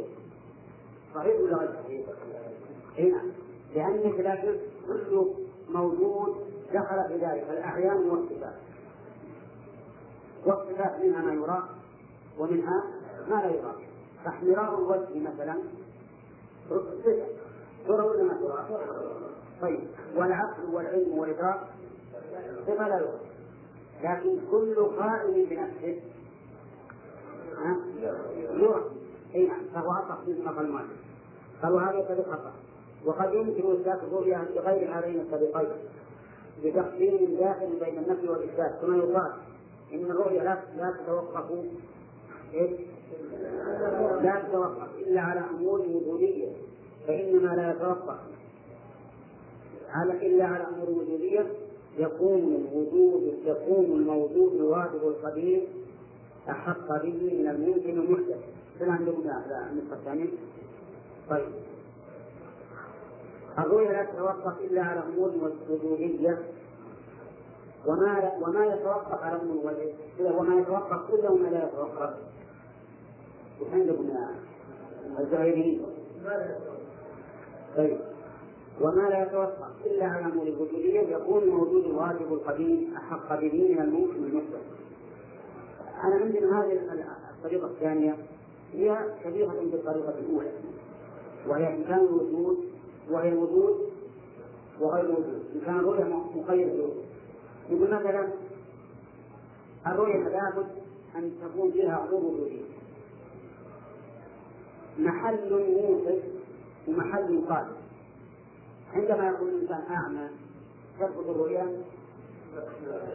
[1.15, 2.05] صحيح ولا غير صحيح؟
[2.99, 3.31] اي نعم.
[3.75, 4.11] لأن
[4.87, 5.25] كل
[5.69, 6.35] موجود
[6.73, 7.47] دخل في ذلك.
[7.49, 8.55] الأعيان والصفات
[10.45, 11.69] والصفات منها ما يرى
[12.39, 12.83] ومنها
[13.29, 13.75] ما لا يرى.
[14.25, 15.55] فاحمرار الوجه مثلا.
[16.69, 17.42] صفة
[19.61, 19.79] طيب
[20.15, 21.59] والعقل والعلم والإدراك
[22.67, 23.19] صفة لا يرى
[24.03, 26.01] لكن كل قائم بنفسه
[28.37, 28.83] يرى
[29.35, 30.97] أي نعم فهو اصح من نقل المؤلف
[31.63, 32.53] قالوا هذا قد خطأ.
[33.05, 35.67] وقد يمكن اثبات الرؤيا بغير هذين الطريقين
[36.63, 39.31] بتقسيم داخل بين النفي والاثبات كما يقال
[39.93, 41.51] إن الرؤيا لا لا تتوقف
[44.21, 46.51] لا تتوقف إلا على أمور وجودية.
[47.07, 48.19] فإنما لا يتوقف
[49.89, 51.45] على إلا على أمور وجوديه
[51.97, 55.61] يكون الوجود يكون الموجود الواجب القديم
[56.49, 58.37] أحق به من الممكن المحدث
[58.81, 59.21] هل عندكم
[59.71, 60.29] النسخه الثانية؟
[61.29, 61.49] طيب.
[63.59, 66.39] الرؤيا لا تتوقف إلا على أمور وجودية.
[67.85, 69.73] وما وما يتوقف على أمور
[70.19, 72.13] وما يتوقف كله وما لا يتوقف.
[73.61, 74.35] وش عندكم يا
[75.19, 75.85] الزهيريين؟
[77.77, 77.97] طيب.
[78.81, 84.15] وما لا يتوقف إلا على امور الوجودية يكون موجود الواجب القديم أحق به من الممكن
[84.15, 84.61] المحدث.
[86.03, 86.79] أنا عندنا هذه
[87.37, 88.17] الطريقة الثانية.
[88.73, 90.51] هي شبيهه بالطريقة الأولى.
[91.47, 92.57] وهي امكان الوجود
[93.11, 93.89] وهي الوجود
[94.79, 95.43] وغير الوجود.
[95.55, 96.03] إن كان الرؤية
[96.35, 97.05] مقيد بالوجود.
[97.69, 98.27] يقول مثلا
[99.87, 100.67] الرؤية لابد
[101.15, 102.63] أن تكون فيها امور وجودية.
[104.99, 106.32] محل موصف
[106.87, 107.75] ومحل قادم
[108.93, 110.29] عندما يكون الإنسان أعمى
[110.99, 111.81] ترفض الرؤيا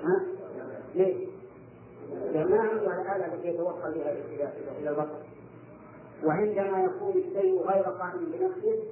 [0.02, 0.26] ها؟
[0.94, 1.28] ليش؟
[2.32, 4.12] لأن ما عنده الآلة التي يتوصل بها
[4.78, 5.18] إلى البصر
[6.24, 8.82] وعندما يكون الشيء غير قائم بنفسه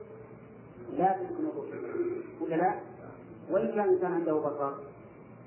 [0.99, 2.75] لا يمكن الرؤيا ولا لا؟
[3.51, 4.73] وإن كان الإنسان عنده بصر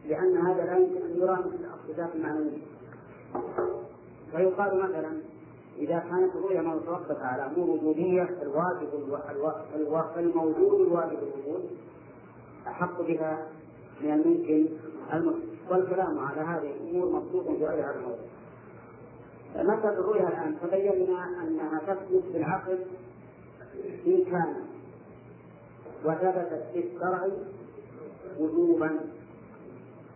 [0.05, 2.57] لأن هذا لا يمكن أن يرى مثل الصفات المعنوية
[4.31, 5.11] فيقال مثلا
[5.79, 8.89] إذا كانت الرؤيا متوقفة على أمور وجودية الواجب
[10.17, 11.69] الموجود الواجب الوجود
[12.67, 13.47] أحق بها
[14.01, 14.67] من الممكن
[15.13, 18.25] الممكن والكلام على هذه الأمور مبسوط في غير هذا الموضوع.
[19.55, 22.79] مثل الرؤيا الآن تبينا أنها تثبت بالعقل
[24.07, 24.55] إن كان
[26.05, 27.27] وثبتت في الشرع
[28.39, 28.99] وجوبا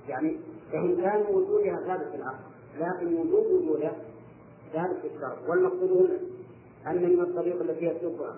[0.07, 0.39] يعني
[0.72, 2.43] فإن كان وجودها ثابت في العقل
[2.80, 3.95] لكن وجود وجودها
[4.74, 6.17] في الشرع والمقصود هنا
[6.91, 8.36] أن من الطريق التي يسلكها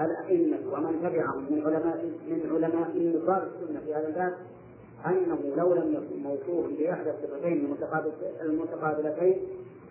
[0.00, 4.34] الأئمة ومن تبعهم من علماء من علماء نصار السنة في هذا الباب
[5.06, 7.74] أنه لو لم يكن موصوفا بإحدى الصفتين
[8.42, 9.42] المتقابلتين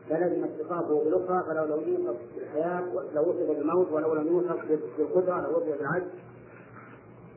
[0.09, 2.83] فلزم اتصافه بالأخرى فلو لم يوصف بالحياة
[3.15, 4.65] لو وصف بالموت ولو لم يوصف
[4.97, 6.07] بالقدرة لو وصف بالعجز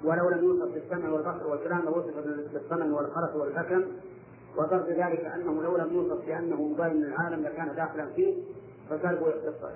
[0.05, 2.15] ولو لم يوصف بالسمع والبصر والكلام لو وصف
[2.53, 3.85] بالصنم والخرس والحكم
[4.59, 8.35] وضرب ذلك أنه لو لم يوصف بأنه مبين العالم لكان داخلا فيه
[8.91, 9.27] فسلب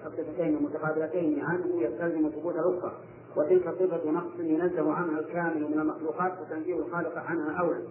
[0.07, 2.93] الصفتين المتقابلتين عنه يستلزم ثبوت الأخرى
[3.37, 7.83] وتلك صفة نقص ينزه عنها الكامل من المخلوقات وتنزيه الخالق عنها أولى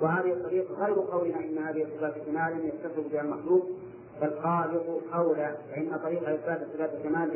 [0.00, 3.66] وهذه الطريقة غير قولنا إن هذه صفات كمال يتصف بها المخلوق
[4.20, 7.30] فالخالق أولى فإن طريق إثبات صفات الكمال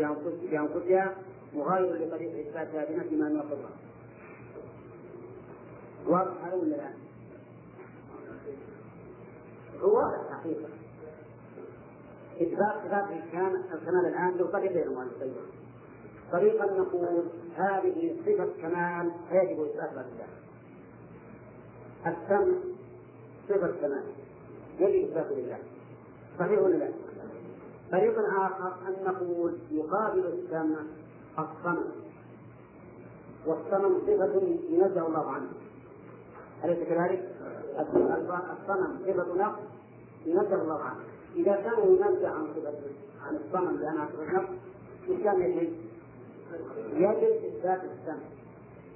[0.51, 1.15] بأنفسها
[1.55, 3.71] مغاير لطريق إثباتها بنفي ما ينقضها.
[6.07, 7.08] واضح هذا ولا لا؟
[9.83, 10.69] هو واضح حقيقة
[12.43, 13.05] إثبات صفات
[13.75, 15.35] الكمال الآن بطريقين مؤلفين
[16.33, 17.23] طريقا نقول
[17.57, 20.29] هذه صفة كمال فيجب إثباتها لله
[22.07, 22.59] السمع
[23.49, 24.05] صفة كمال
[24.79, 25.59] يجب إثباته لله
[26.39, 26.89] صحيح ولا لا؟
[27.93, 30.77] طريق آخر أن نقول يقابل السمع
[31.39, 31.91] الصمم.
[33.47, 35.49] والصمم صفة ينزه الله عنه.
[36.65, 37.29] أليس كذلك؟
[37.79, 39.61] الصنم صفة نقص
[40.27, 41.01] ينزه الله عنه.
[41.37, 42.75] إذا كان ينزه عن صفة
[43.23, 44.49] عن الصنم لأنها صفة نقص
[45.25, 45.73] كان يجب؟
[46.93, 48.25] يجب إثبات السمع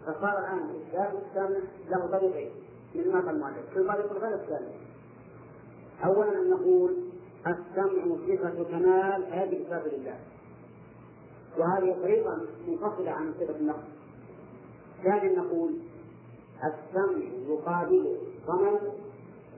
[0.07, 1.59] فصار الآن إثبات السمع
[1.89, 2.51] له طريقين
[2.95, 4.73] من ما المؤلف في الطريق الغير الثاني
[6.05, 6.97] أولا أن نقول
[7.47, 10.17] السمع صفة كمال فيجب إثبات لله.
[11.59, 13.85] وهذه طريقة منفصلة عن صفة النقص.
[15.05, 15.73] ثانيا نقول
[16.65, 18.79] السمع يقابل الصنم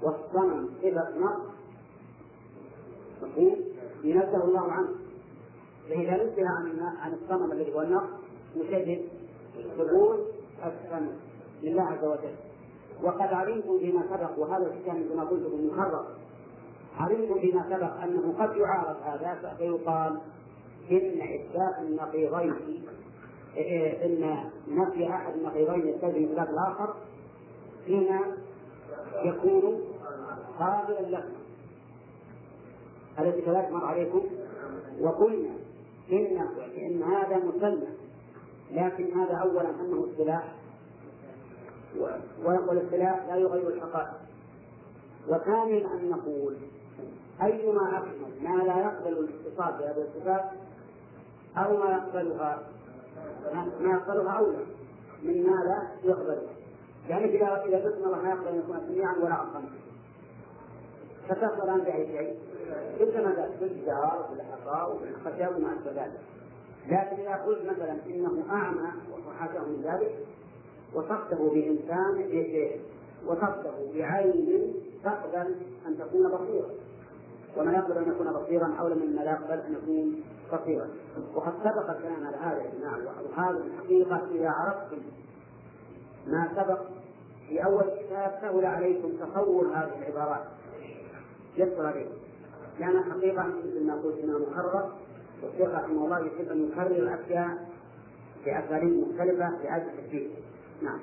[0.03, 1.43] والصنم صفة نقص
[3.23, 3.57] مفهوم؟
[4.05, 4.89] ينزه الله عنه.
[5.89, 8.09] فإذا نزه عن عن الصنم الذي هو النقص
[8.57, 9.03] نشهد
[9.79, 10.21] ثبوت
[10.65, 11.13] السمع
[11.63, 12.35] لله عز وجل.
[13.03, 16.05] وقد علمتم فيما سبق وهذا الكتاب كما قلت مخرج
[16.99, 20.21] علمتم فيما سبق أنه قد يعارض هذا فيقال
[20.91, 22.55] إن اثبات النقيضين
[23.57, 26.95] إن نفي أحد النقيضين يستلزم اثبات الآخر
[27.87, 28.21] فيما
[29.25, 29.81] يكون
[30.59, 31.25] قابلا له.
[33.19, 34.23] الذي كذلك مر عليكم؟
[35.01, 35.51] وقلنا
[36.13, 37.85] إن إن هذا مسلم
[38.73, 40.55] لكن هذا أولا أنه اصطلاح.
[42.45, 44.15] والاصطلاح لا يغير الحقائق.
[45.29, 46.57] وثانيا أن نقول
[47.43, 50.45] أيما أكمل ما لا يقبل الاتصال بهذه الصفات
[51.57, 52.63] أو ما يقبلها
[53.81, 54.59] ما يقبلها أولى
[55.23, 56.55] من ما لا يقبلها
[57.09, 59.65] يعني إذا إذا قلت الله ما يقبل أن يكون سميعا ولا عصما
[61.29, 62.39] فتفضل عن بأي شيء.
[63.01, 66.21] مثل ما بالجار وبالحصى وبالخشب وما أشبه ذلك.
[66.89, 68.89] لكن إذا قلت مثلا إنه أعمى
[69.29, 70.15] وحاشاه من ذلك
[70.95, 72.31] وصفته بإنسان
[73.27, 75.55] وصفته بعين تقبل
[75.87, 76.71] أن تكون بصيرا.
[77.57, 80.23] وما يقبل أن يكون بصيرا أولى مما لا يقبل أن يكون
[80.53, 80.89] بصيرا
[81.35, 84.99] وقد سبق الكلام على هذا يا جماعة وهذه الحقيقة إذا عرفتم
[86.27, 86.81] ما سبق
[87.49, 90.45] في أول كتاب سهل عليكم تصور هذه العبارات.
[91.57, 92.15] يسر عليكم.
[92.81, 94.93] لأن الحقيقة مثل ما قلت إنها مكرر
[95.43, 97.69] والشيخ رحمه الله يحب أن يكرر الأشياء
[98.45, 100.31] بأساليب مختلفة لأجل التكفير
[100.83, 101.01] نعم.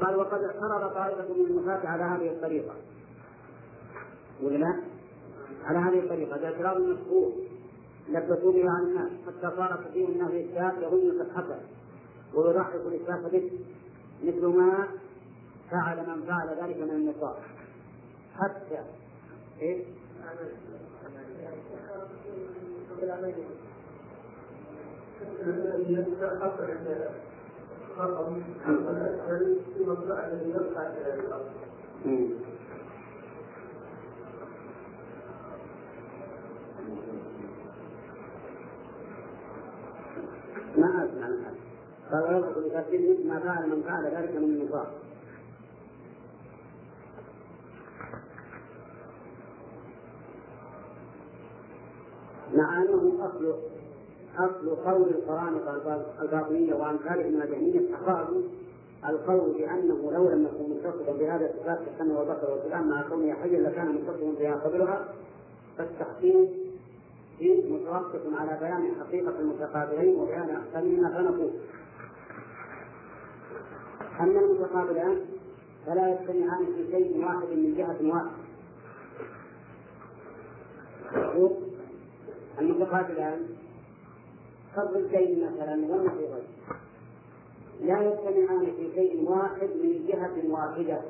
[0.00, 2.74] قال وقد اعترض طائفة من النفاة على هذه الطريقة.
[4.42, 4.82] ولا؟
[5.64, 6.36] على هذه الطريقة.
[6.36, 7.32] باعتراض المشهور
[8.08, 11.60] لبسوا بها عن الناس حتى صار كثير من أهل الإسلام يظن قد حصل
[12.34, 13.50] ويضحك الإسلام به.
[14.24, 14.88] مثل ما
[15.70, 17.42] فعل من فعل ذلك من النصارى.
[18.34, 18.84] حتى
[19.60, 19.84] إيه؟
[40.76, 41.52] ما أسمع من
[42.12, 44.90] قال ويضحك بكافر ما فعل من فعل ذلك من النصارى
[52.54, 53.54] مع انه اصل
[54.38, 57.80] اصل قول القرامطه الباطنيه وامثالهم من الجهميه
[59.08, 63.88] القول بانه لو لم يكن متصفا بهذا الصفات كالسمع والبصر والكلام مع كونه حيا لكان
[63.88, 65.08] متصفا بها قبلها
[65.78, 66.48] فالتحقيق
[67.70, 71.50] متوقف على بيان حقيقة المتقابلين وبيان أحسنهما فنقول
[74.20, 75.20] أما المتقابلان
[75.86, 78.42] فلا يجتمعان في شيء واحد من جهة واحدة.
[82.58, 83.46] المتقابلان
[84.76, 86.46] كالضدين مثلا والنقيضين
[87.80, 91.00] لا يجتمعان في شيء واحد من جهة واحدة.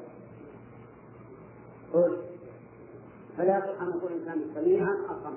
[1.92, 2.16] قل.
[3.36, 5.34] فلا يصح أن يكون الإنسان سميعا أصم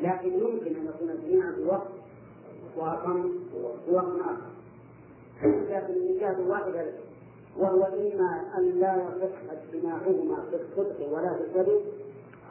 [0.00, 1.88] لكن يمكن أن يكون سميعا في وقت
[2.76, 3.22] وأصم
[3.86, 4.53] في وقت آخر
[5.44, 6.86] لكن واحدة
[7.58, 11.80] وهو إما أن لا يصح اجتماعهما في الصدق ولا في الكذب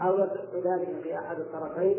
[0.02, 1.98] أو يصح ذلك في أحد الطرفين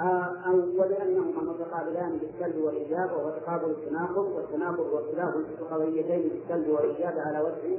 [0.00, 7.78] أو ولأنهما متقابلان بالسلب والإيجاب وهو تقابل التناقض والتناقض واختلاف القضيتين بالسلب والإيجاب على وجه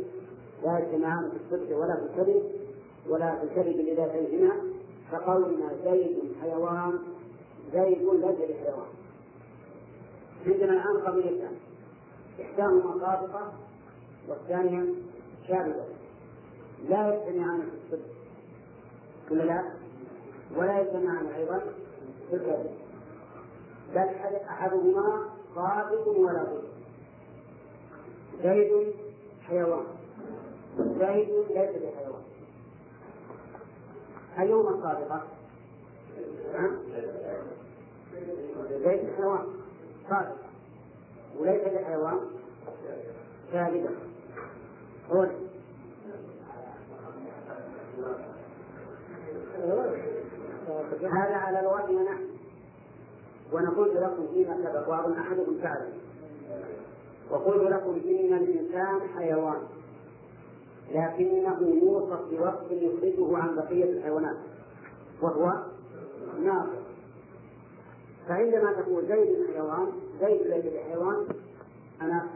[0.63, 2.43] لا يجتمعان في الصدق ولا في الكذب
[3.09, 4.51] ولا في الكذب لذاتيهما.
[5.11, 6.99] كقولنا زيد حيوان
[7.73, 8.87] زيد ليس بحيوان
[10.47, 11.55] عندنا الآن قضيتان.
[12.41, 13.53] إحداهما صادقة
[14.27, 14.93] والثانية
[15.47, 15.85] شاذة
[16.89, 18.15] لا يجتمعان في الصدق.
[19.31, 19.63] ولا لا؟
[20.55, 21.59] ولا يجتمعان أيضا
[22.29, 22.71] في الكذب.
[23.95, 24.09] بل
[24.49, 26.63] أحدهما صادق ولا بد
[28.43, 28.93] زيد
[29.47, 29.85] حيوان.
[30.77, 32.23] والزيد ليس بحيوان.
[34.39, 35.23] أيهما الصادقة؟
[38.69, 39.45] زيد حيوان.
[40.09, 40.44] صادق.
[41.39, 42.19] وليس بحيوان
[43.51, 43.89] كاذبا
[45.09, 45.29] قول
[51.01, 52.25] هذا على الوحي ونحن
[53.53, 55.93] ونقول لكم فيما سبق وأظن أحدكم تعلم
[57.31, 59.61] وقلت لكم إن الإنسان حيوان
[60.91, 64.37] لكنه يوصف بوصف يخرجه عن بقية الحيوانات
[65.21, 65.63] وهو
[66.43, 66.69] ناقص.
[68.27, 69.87] فعندما تقول زيد حيوان
[70.21, 71.27] زيد ليس بحيوان
[72.01, 72.27] أنا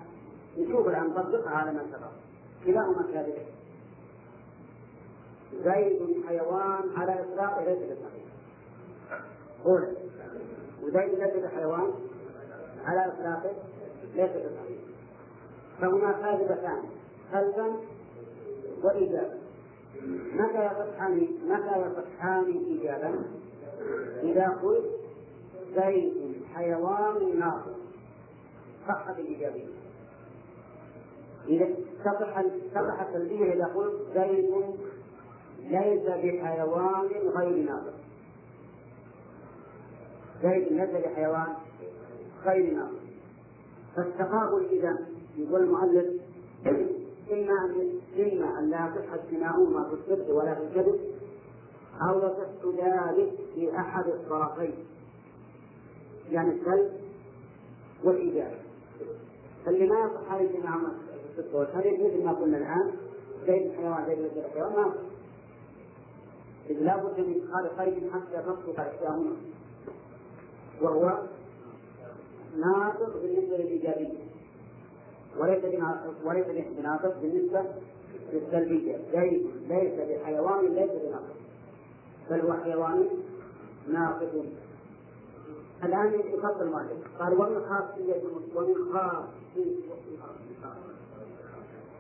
[0.58, 2.12] نشوف الآن نطبقها على ما سبق.
[2.66, 3.46] كلاهما كاذبين
[5.64, 8.24] زيد حيوان على إطلاق ليس بصحيح
[9.66, 9.88] قول.
[10.84, 11.94] وزيد ليس بحيوان
[12.86, 13.52] على إطلاقه
[14.16, 14.80] ليس بصحيح
[15.82, 16.84] فهما كاذبتان
[17.34, 17.76] قلبا
[18.84, 19.40] وإيجابا.
[20.34, 23.24] متى يصحان متى يصحان إيجابا؟
[24.24, 24.99] إذا قلت
[25.76, 27.80] زيد حيوان ناقص.
[28.88, 29.66] صحت الإيجابية
[31.48, 31.68] إذا
[32.06, 34.50] تصح التنبيه إذا قلت زيد
[35.60, 37.94] ليس بحيوان غير ناقص.
[40.44, 41.54] زيد ليس بحيوان
[42.46, 43.00] غير ناقص.
[43.96, 44.98] فالتقابل إذا
[45.38, 46.22] يقول المؤلف
[47.32, 51.00] إما أن إما أن لا يصح اجتماعهما في الصدق ولا في الكذب
[52.10, 54.74] أو يصح ذلك في أحد الطرفين.
[56.32, 56.92] يعني السلب
[58.04, 58.52] والإيجاب.
[59.66, 60.82] فاللي ما يصح هذه الجماعة
[61.40, 62.92] الصوت هذه مثل ما قلنا الآن
[63.48, 64.94] زيد الحيوان زيد الحيوان ما
[66.70, 69.36] إذ لا بد من إدخال قيد حتى تصدق إحداهما
[70.82, 71.20] وهو
[72.58, 74.30] ناقص بالنسبة للإيجابية.
[75.38, 75.64] وليس
[76.26, 76.46] وليس
[76.78, 77.66] بناقص بالنسبة
[78.34, 78.98] للسلبية.
[79.14, 81.40] زيد ليس بحيوان ليس بناقص
[82.30, 83.08] بل هو حيوان
[83.88, 84.28] ناقص
[85.84, 88.22] الآن يفصل المؤلف قال ومن خاصية
[88.56, 89.76] ومن خاصية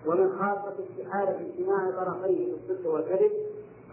[0.05, 3.31] ومن خاصة استحالة اجتماع طرفيه في الصدق والكذب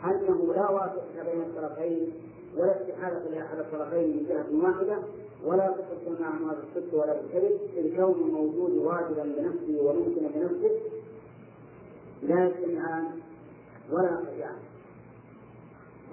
[0.04, 2.12] أنه لا واسطة بين الطرفين
[2.56, 4.98] ولا استحالة لأحد الطرفين من جهة واحدة
[5.44, 7.58] ولا تصح مع هذا الصدق ولا الكذب.
[7.76, 10.80] إذ كون الموجود واجبا بنفسه وممكنا بنفسه.
[12.22, 13.04] لا يجتمعان
[13.92, 14.56] ولا ينقطعان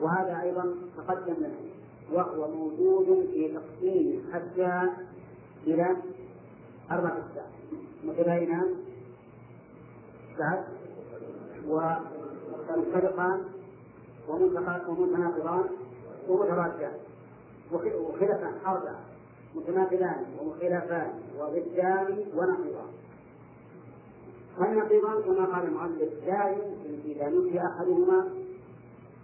[0.01, 1.82] وهذا أيضا تقدم لنا.
[2.13, 4.89] وهو موجود في تقسيم حتى
[5.67, 5.95] إلى
[6.91, 7.51] أربع أقسام
[8.03, 8.75] متباينان
[10.39, 10.63] بعد
[11.67, 13.41] ومنطلقان
[14.27, 15.65] ومتناقضان
[16.29, 16.97] ومتراجعان.
[17.71, 18.99] وخلفان أربعة
[19.55, 22.91] متناقضان ومخالفان وضدان ونقيضان.
[24.57, 28.29] فالنقيضان كما قال المؤلف لا يمكن إذا نفي أحدهما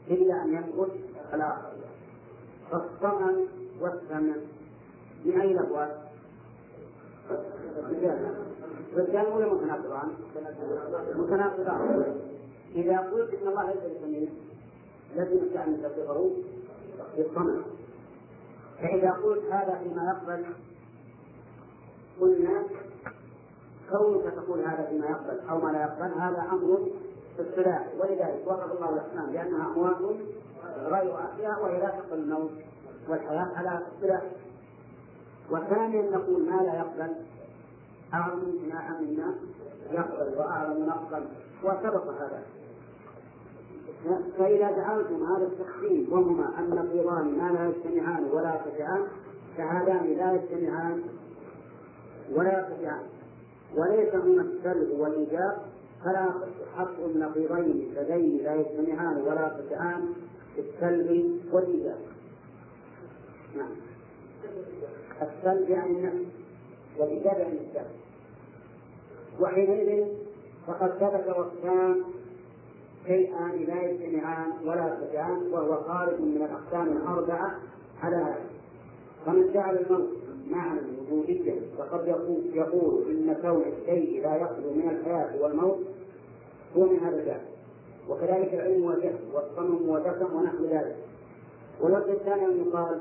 [0.09, 0.89] إلا أن ينقص
[1.33, 1.88] الآخر.
[2.71, 3.45] فالصمم
[3.81, 4.35] والثمن
[5.25, 6.09] من أين الأبواب؟
[8.95, 10.09] رجال ولا متناقضان؟
[11.15, 12.15] متناقضان
[12.75, 14.29] إذا قلت إن الله ليس بسميع
[15.15, 16.31] لازم أن تصفه
[17.17, 17.61] بالصمم.
[18.81, 20.45] فإذا قلت هذا فيما يقبل
[22.21, 22.63] قلنا
[23.91, 26.87] كونك تقول هذا فيما يقبل أو ما لا يقبل هذا أمر
[27.35, 29.97] في الصلاح ولذلك وصف الله الأحسان بأنها أموات
[30.77, 32.51] غير أحياء وهي تقبل الموت
[33.09, 34.21] والحياة على الصلاح
[35.51, 37.15] وثانيا نقول ما لا يقبل
[38.13, 39.35] أعظم امتناعا مما
[39.91, 41.25] يقبل وأعظم نقبل
[41.63, 42.43] وسبق هذا.
[44.37, 49.03] فإذا جعلتم هذا التقسيم وهما النقيضان ما لا يجتمعان ولا يرتفعان
[49.57, 51.03] فهذان لا يجتمعان
[52.35, 53.03] ولا يرتفعان.
[53.75, 55.57] وليس هما السلب والإيجاب
[56.05, 56.33] فلا
[56.77, 60.13] حق النقيضين لديه لا يجتمعان ولا يرتفعان.
[60.59, 61.99] السلب والإيجاب
[63.57, 63.71] نعم.
[65.21, 66.25] السلب يعني النفس
[66.97, 67.91] والإيجاب يعني السلب.
[69.39, 70.07] وحينئذ
[70.67, 72.03] فقد ثبت وقتان
[73.07, 77.55] شيئان لا يجتمعان ولا يرتفعان وهو خارج من الأقسام الأربعة
[78.03, 78.45] على هذا.
[79.25, 80.09] فمن جعل الموت
[80.49, 80.79] معنى
[81.11, 85.79] وجوديا فقد يقول, يقول إن كون الشيء لا يخلو من الحياة والموت
[86.77, 87.41] هو من هذا الباب
[88.09, 90.95] وكذلك العلم والجهل والصمم والدفن ونحو ذلك.
[91.81, 92.99] والوجه الثاني أن يقال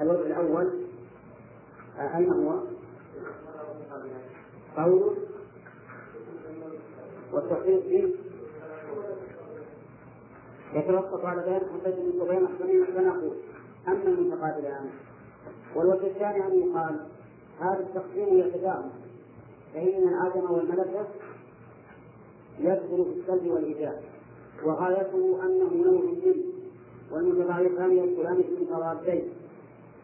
[0.00, 0.70] الوجه الأول
[1.98, 2.60] أين هو؟
[4.76, 5.16] قول
[7.32, 8.14] والتحقيق فيه
[10.74, 13.36] يتوقف على ذلك حتى من بين أحسنين فنقول
[13.88, 14.90] أما المتقابلان
[15.74, 17.06] والوجه الثاني أن يقال
[17.60, 18.90] هذا التقسيم يتداوم
[19.74, 21.06] فإن آدم والملكة
[22.60, 24.00] يدخل في السلب والإيجاب
[24.64, 26.44] وغايته أنه نوع منه
[27.12, 29.28] والمتضايقان يدخلان في المتضادين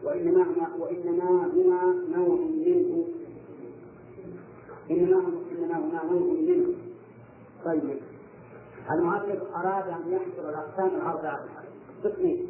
[0.03, 0.45] وإنما
[0.79, 3.07] وإنما هما نوع منه.
[4.91, 6.73] إنما إنما هما نوع منه.
[7.65, 7.99] طيب.
[8.91, 11.39] المؤلف أراد أن يحصر الأقسام الأربعة.
[12.03, 12.47] قسمين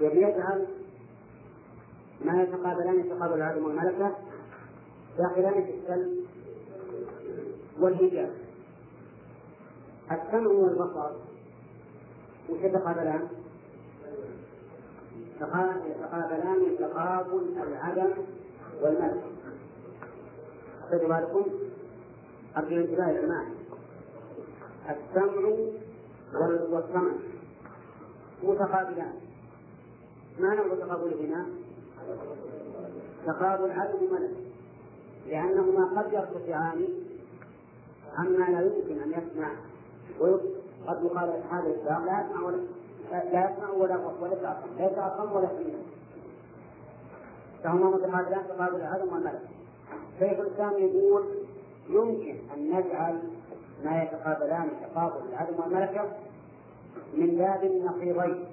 [0.00, 0.66] يجعل
[2.24, 4.16] ما يتقابلان يتقابل العدم والملكة
[5.18, 6.24] داخلان في السلب
[7.80, 8.43] والإيجاب
[10.12, 11.10] السمع والبصر
[12.48, 13.28] وش يتقابلان؟
[15.86, 18.10] يتقابلان تقابل العدم
[18.82, 19.24] والملك
[20.90, 21.44] خذوا بالكم
[22.56, 23.46] أرجو الانتباه يا جماعة.
[24.90, 25.48] السمع
[26.70, 27.12] والسمع
[28.42, 29.14] متقابلان.
[30.38, 31.46] ما نوع تقابلهما؟
[33.26, 34.36] تقابل عدم وملك
[35.26, 36.88] لأنهما قد يرتفعان
[38.18, 39.52] عما لا يمكن أن يسمع.
[40.86, 42.56] قد يقال هذا الإسلام لا يسمع ولا
[43.10, 44.32] لا يسمع ولا ولا
[44.78, 45.78] يتعصم لا ولا يسمع
[47.64, 49.40] فهما متقابلان تقابل العدم والملك.
[50.18, 51.24] شيخ الإسلام يقول
[51.88, 53.18] يمكن أن نجعل
[53.84, 56.04] ما يتقابلان تقابل العدم والملكة
[57.14, 58.44] من باب النقيضين.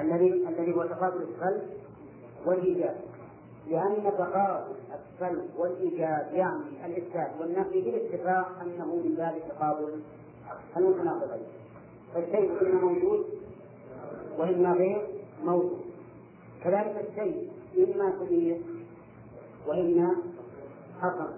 [0.00, 1.62] الذي الذي هو تقابل السلب
[2.46, 2.96] والإيجاب.
[3.68, 10.00] لأن تقابل السلب والإيجاب يعني الإثبات والنفي بالاتفاق أنه من باب تقابل
[10.76, 11.46] المتناقضين
[12.14, 13.26] فالشيء إما موجود
[14.38, 15.06] وإما غير
[15.44, 15.80] موجود.
[16.64, 18.60] كذلك الشيء إما كبير
[19.66, 20.16] وإما
[21.00, 21.28] حصن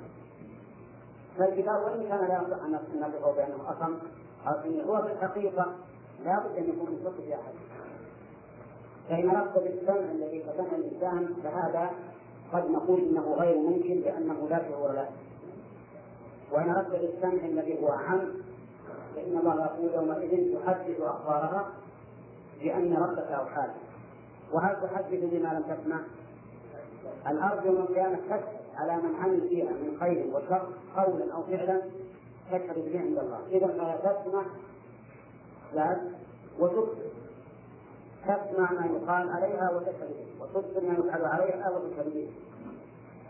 [1.39, 3.99] فالكتاب وإن كان لا يصح أن نصفه بأنه حصن
[4.47, 5.75] أو هو في الحقيقة
[6.25, 7.53] لا بد أن يكون في أحد
[9.09, 11.91] فإن أردت بالسمع الذي كسمع الإنسان فهذا
[12.53, 15.09] قد نقول إنه غير ممكن لأنه لا شعور له.
[16.53, 18.33] وإن أردت بالسمع الذي هو عام
[19.17, 21.71] فإن الله يقول يومئذ تحدث أخبارها
[22.63, 23.69] بأن ربك أوحى
[24.53, 26.01] وهل تحدث بما لم تسمع؟
[27.29, 31.83] الأرض يوم القيامة تشهد على من عمل فيها من خير وشر قولا أو فعلا
[32.51, 33.41] تشهد به عند الله.
[33.51, 34.43] إذا فلا تسمع
[35.75, 35.97] لا
[36.59, 37.10] وتبصر
[38.25, 42.29] تسمع ما يقال عليها وتشهد به ما يفعل عليها وتشهد به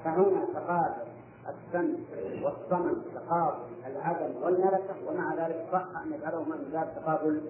[0.05, 1.11] فهنا تقابل
[1.49, 1.99] السمع
[2.43, 7.41] والصمم تقابل العدم والملكة ومع ذلك صح أن يجعلهما من باب تقابل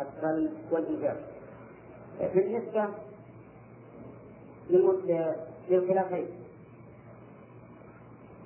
[0.00, 1.16] السلب والإيجاب.
[2.34, 2.88] بالنسبة
[5.70, 6.26] للخلافين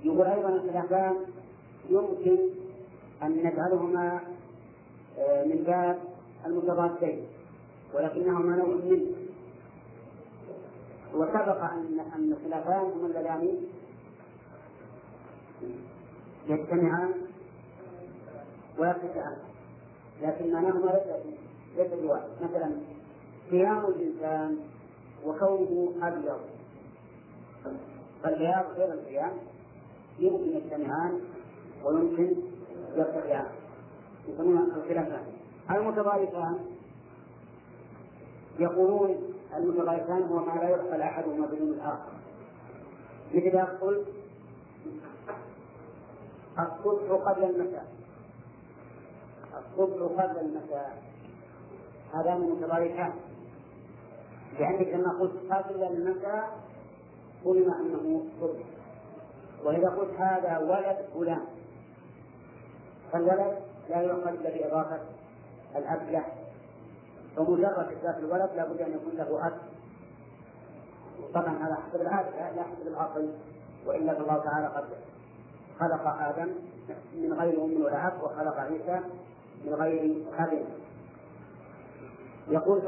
[0.04, 1.16] يقول أيضا الخلافان
[1.90, 2.38] يمكن
[3.22, 4.20] أن نجعلهما
[5.18, 5.98] آه، من باب
[6.46, 7.26] المتضادين
[7.94, 9.12] ولكنهما نوع منه.
[11.14, 13.56] وسبق أن أن الخلافان هما اللذان
[16.48, 17.12] يجتمعان.
[18.78, 19.36] ويرتفعان
[20.22, 21.36] لكن معناهما ليس
[21.76, 22.70] ليس بواحد مثلا
[23.50, 24.58] قيام الإنسان
[25.26, 26.40] وكونه أبيض.
[28.22, 29.32] فالبياض غير القيام.
[30.18, 31.20] يمكن يجتمعان
[31.84, 32.36] ويمكن
[32.96, 33.46] يرتفعان
[34.28, 35.24] يسمونها الخلافان
[35.70, 36.58] المتضايقان.
[38.58, 42.12] يقولون المتضايقان هو ما لا يعقل احدهما بدون الآخر.
[43.34, 44.04] مثل يقول
[46.58, 47.86] الصبح قبل المساء.
[49.58, 51.02] الصبح قبل المساء.
[52.14, 53.12] هذا من متضايقان
[54.58, 56.58] لأنك لما قلت قبل المساء
[57.44, 58.64] قلنا أنه صبح.
[59.64, 61.44] وإذا قلت هذا ولد فلان.
[63.12, 63.58] فالولد
[63.90, 65.00] لا يؤخذ إلا بإضافة
[65.76, 66.41] الأب له.
[67.36, 69.52] فمجرد إثبات الولد لابد أن يكون له أب.
[71.34, 73.30] طبعا هذا حسب العادة لا حسب العقل.
[73.86, 74.84] وإلا فالله تعالى قد
[75.80, 76.48] خلق آدم
[77.14, 79.00] من غير أم ولا أب وخلق عيسى
[79.64, 80.64] من غير أب.
[82.48, 82.80] يقول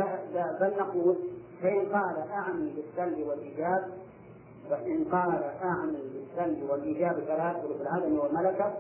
[0.61, 1.17] بل نقول
[1.63, 3.89] فإن قال أعني بالسلب والإيجاب
[4.71, 8.73] وإن قال أعني بالسلب والإيجاب فلا يدخل في العدم والملكة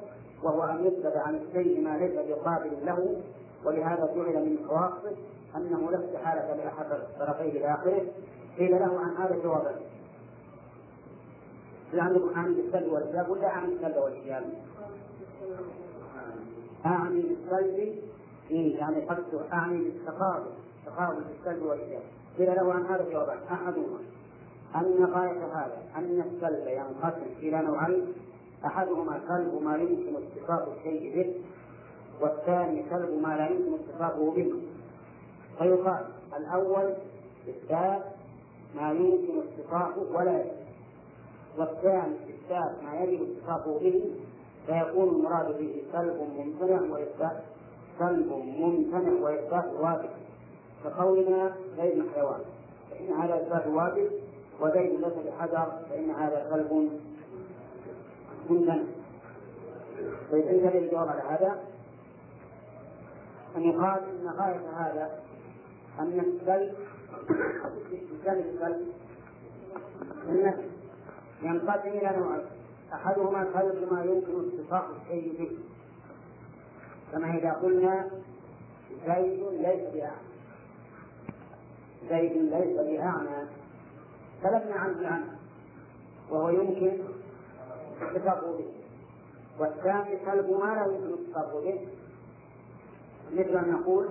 [0.42, 3.16] وهو أن يثبت عن الشيء ما ليس بقابل له
[3.64, 5.16] ولهذا جعل من خواصه
[5.56, 8.02] أنه لا استحالة لأحد الطرفين إلى آخره.
[8.58, 9.74] قيل له عن هذا جوابا.
[11.92, 14.44] هل عندكم أعني بالسلب والإيجاب ولا أعني بالسلب والإيجاب؟
[16.86, 17.98] أعني بالسلب
[18.50, 20.50] إيه يعني قصد أعني بالتقابل
[20.86, 22.02] تقابل بالسلب والإيجاب
[22.38, 23.38] قيل له عن هذا جوابا.
[23.52, 23.98] أحدهما.
[24.76, 28.12] أن غاية هذا أن السلب ينقسم إلى نوعين.
[28.66, 31.34] أحدهما سلب ما يمكن اتصاف الشيء به
[32.20, 34.52] والثاني سلب ما لا يمكن اتصافه به.
[35.58, 36.04] فيقال
[36.36, 36.94] الأول
[37.48, 38.02] إثبات
[38.74, 40.52] ما يمكن اتصافه ولا يجب.
[41.58, 44.10] والثاني إثبات ما يجب اتصافه به
[44.66, 47.42] فيكون المراد به سلب ممتنع وإثبات
[47.98, 50.10] سلب ممتنع وإثبات واجب.
[50.84, 52.40] كقولنا زيد حيوان.
[52.90, 54.10] فإن هذا إثبات واجب
[54.60, 56.90] وزيد ليس بحجر فإن هذا سلب
[58.50, 58.82] ممتنع.
[60.32, 61.58] طيب أنت الجواب على هذا؟
[63.56, 65.23] أن يقال أن غاية هذا
[65.98, 66.74] أن السلب
[68.12, 68.86] السلب السلب
[70.28, 70.64] النفس
[71.42, 72.46] ينقسم إلى نوعين
[72.92, 75.58] أحدهما سلب ما يمكن اتصاف الشيء به.
[77.12, 78.10] كما إذا قلنا
[79.06, 80.24] زيد ليس بأعمى.
[82.08, 83.48] زيد ليس بأعمى.
[84.42, 85.38] سلبنا عنه عنه
[86.30, 86.98] وهو يمكن
[88.02, 88.72] اتصافه به.
[89.58, 91.88] والثاني سلب ما لا يمكن اتصافه به.
[93.32, 94.08] مثل أن نقول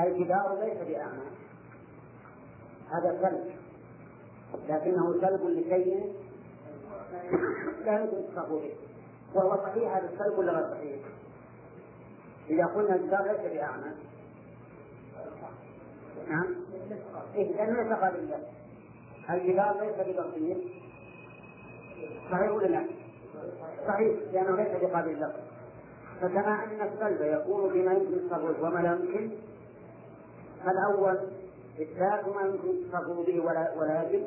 [0.00, 1.26] الجدار ليس بأعمى.
[2.90, 3.54] هذا سلب.
[4.68, 6.14] لكنه سلب لشيء
[7.84, 8.74] لا يمكن اتصافه به.
[9.34, 11.00] وهو صحيح هذا السلب ولا غير صحيح؟
[12.50, 13.92] إذا قلنا الجدار ليس بأعمى.
[16.28, 16.54] نعم.
[17.34, 18.28] إيه لأنه ليس قابل
[19.30, 20.56] الجدار ليس ببصير
[22.30, 22.84] صحيح ولا لا؟
[23.86, 25.40] صحيح لأنه ليس بقابل اللفظ
[26.20, 29.30] فكما أن السلب يكون بما يمكن التصرف وما لا يمكن
[30.64, 31.18] فالأول
[31.82, 34.26] إثبات ما يمكن التصرف به ولا ولا يجب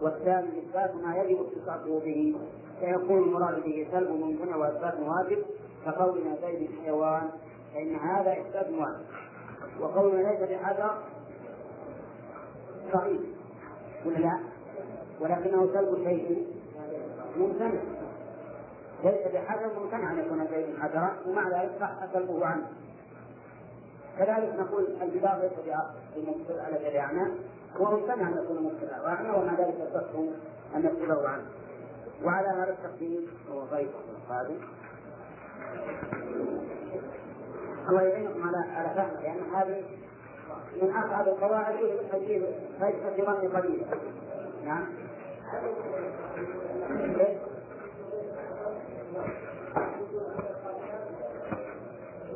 [0.00, 2.36] والثاني إثبات ما يجب التصرف به
[2.80, 5.42] فيكون المراد به سلب ممكن وإثبات واجب.
[5.84, 7.30] كقولنا زيد حيوان
[7.74, 9.00] فإن هذا إثبات واحد
[9.80, 10.90] وقولنا ليس بحجر
[12.92, 13.20] صحيح.
[14.06, 14.38] ولا لا؟
[15.20, 16.46] ولكنه سلب شيء
[17.36, 17.80] ممتنع
[19.04, 22.66] ليس بحجر ممتنع أن يكون شيء حجرا ومع ذلك صح سلبه عنه.
[24.18, 25.52] كذلك نقول الجدار ليس
[26.16, 27.30] بمقصود على شريعنا
[27.80, 30.18] وممتنع أن يكون مقصودا وأعمى ومع ذلك يصح
[30.76, 31.44] أن نقصده عنه
[32.24, 33.20] وعلى هذا التقدير
[33.52, 33.88] هو غير
[34.30, 34.54] هذا
[37.88, 39.84] الله يعينكم على على فهم لأن هذه
[40.82, 41.76] من أصعب القواعد
[42.12, 42.44] تجيب
[42.80, 43.86] فجأة ظن قليلا
[44.64, 44.86] نعم.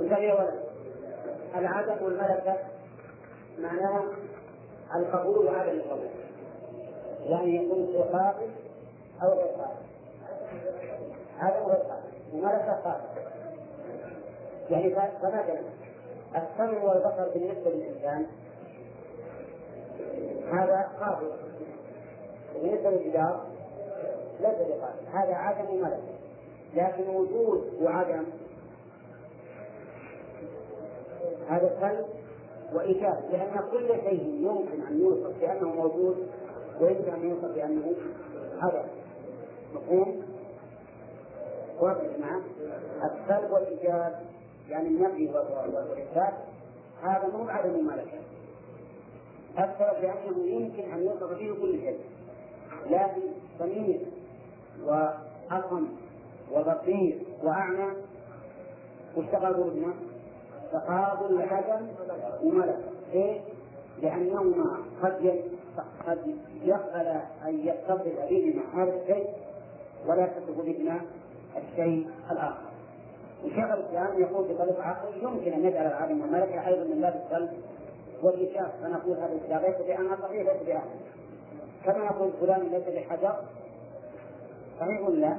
[0.00, 0.65] انتبه ولد
[1.58, 2.56] العدم والملكة
[3.58, 4.04] معناها
[4.94, 6.08] القبول وعدم القبول.
[7.20, 8.50] يعني يكون في قابل
[9.22, 9.86] أو غير قابل
[11.38, 13.04] هذا غير قابل وملكة قابل
[14.70, 15.60] يعني فمثلا
[16.36, 18.26] السمع والبصر بالنسبة للإنسان
[20.52, 21.30] هذا قابل.
[22.54, 23.46] بالنسبة للجدار
[24.40, 25.06] ليس بقابل.
[25.12, 26.02] هذا عدم وملك
[26.74, 28.24] لكن وجود وعدم
[31.48, 32.06] هذا سلب
[32.74, 36.28] وإيجاب لأن كل شيء يمكن أن يوصف بأنه موجود
[36.80, 37.94] ويمكن أن يوصف بأنه
[38.62, 38.88] عدم
[39.74, 40.22] مفهوم؟
[41.80, 42.42] واضح نعم
[43.04, 44.20] السلب والإيجاب
[44.68, 46.34] يعني النفي والإثبات
[47.02, 48.18] هذا مو عدم الملكة
[49.58, 52.00] السبب لأنه يمكن أن يوصف فيه كل شيء
[52.90, 53.22] لكن
[53.58, 53.98] سميع
[54.84, 55.88] وأصم
[56.52, 57.92] وبصير وأعمى
[59.16, 59.94] وش تقابلهما؟
[60.72, 61.86] تقابل العدم
[62.42, 62.78] وملك.
[63.14, 63.38] ليش؟
[64.02, 65.42] لأنهما قد
[66.06, 67.06] قد يقبل
[67.46, 69.26] أن يتصل بهما هذا الشيء
[70.06, 71.00] ولا يتصل بهما
[71.56, 72.66] الشيء الآخر.
[73.44, 77.50] وشيخ الإسلام يقول بطريقه عقل يمكن أن يجعل العالم والملكه أيضا من باب السلب
[78.22, 78.70] والإيجاب.
[78.82, 80.88] فنقول هذا الإيجاب ليس بانها صحيح ليس بأهل
[81.84, 83.36] كما نقول فلان ليس بحجر.
[84.80, 85.36] صحيح لا؟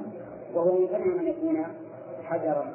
[0.54, 1.66] وهو يمكن أن يكون
[2.24, 2.74] حجرا.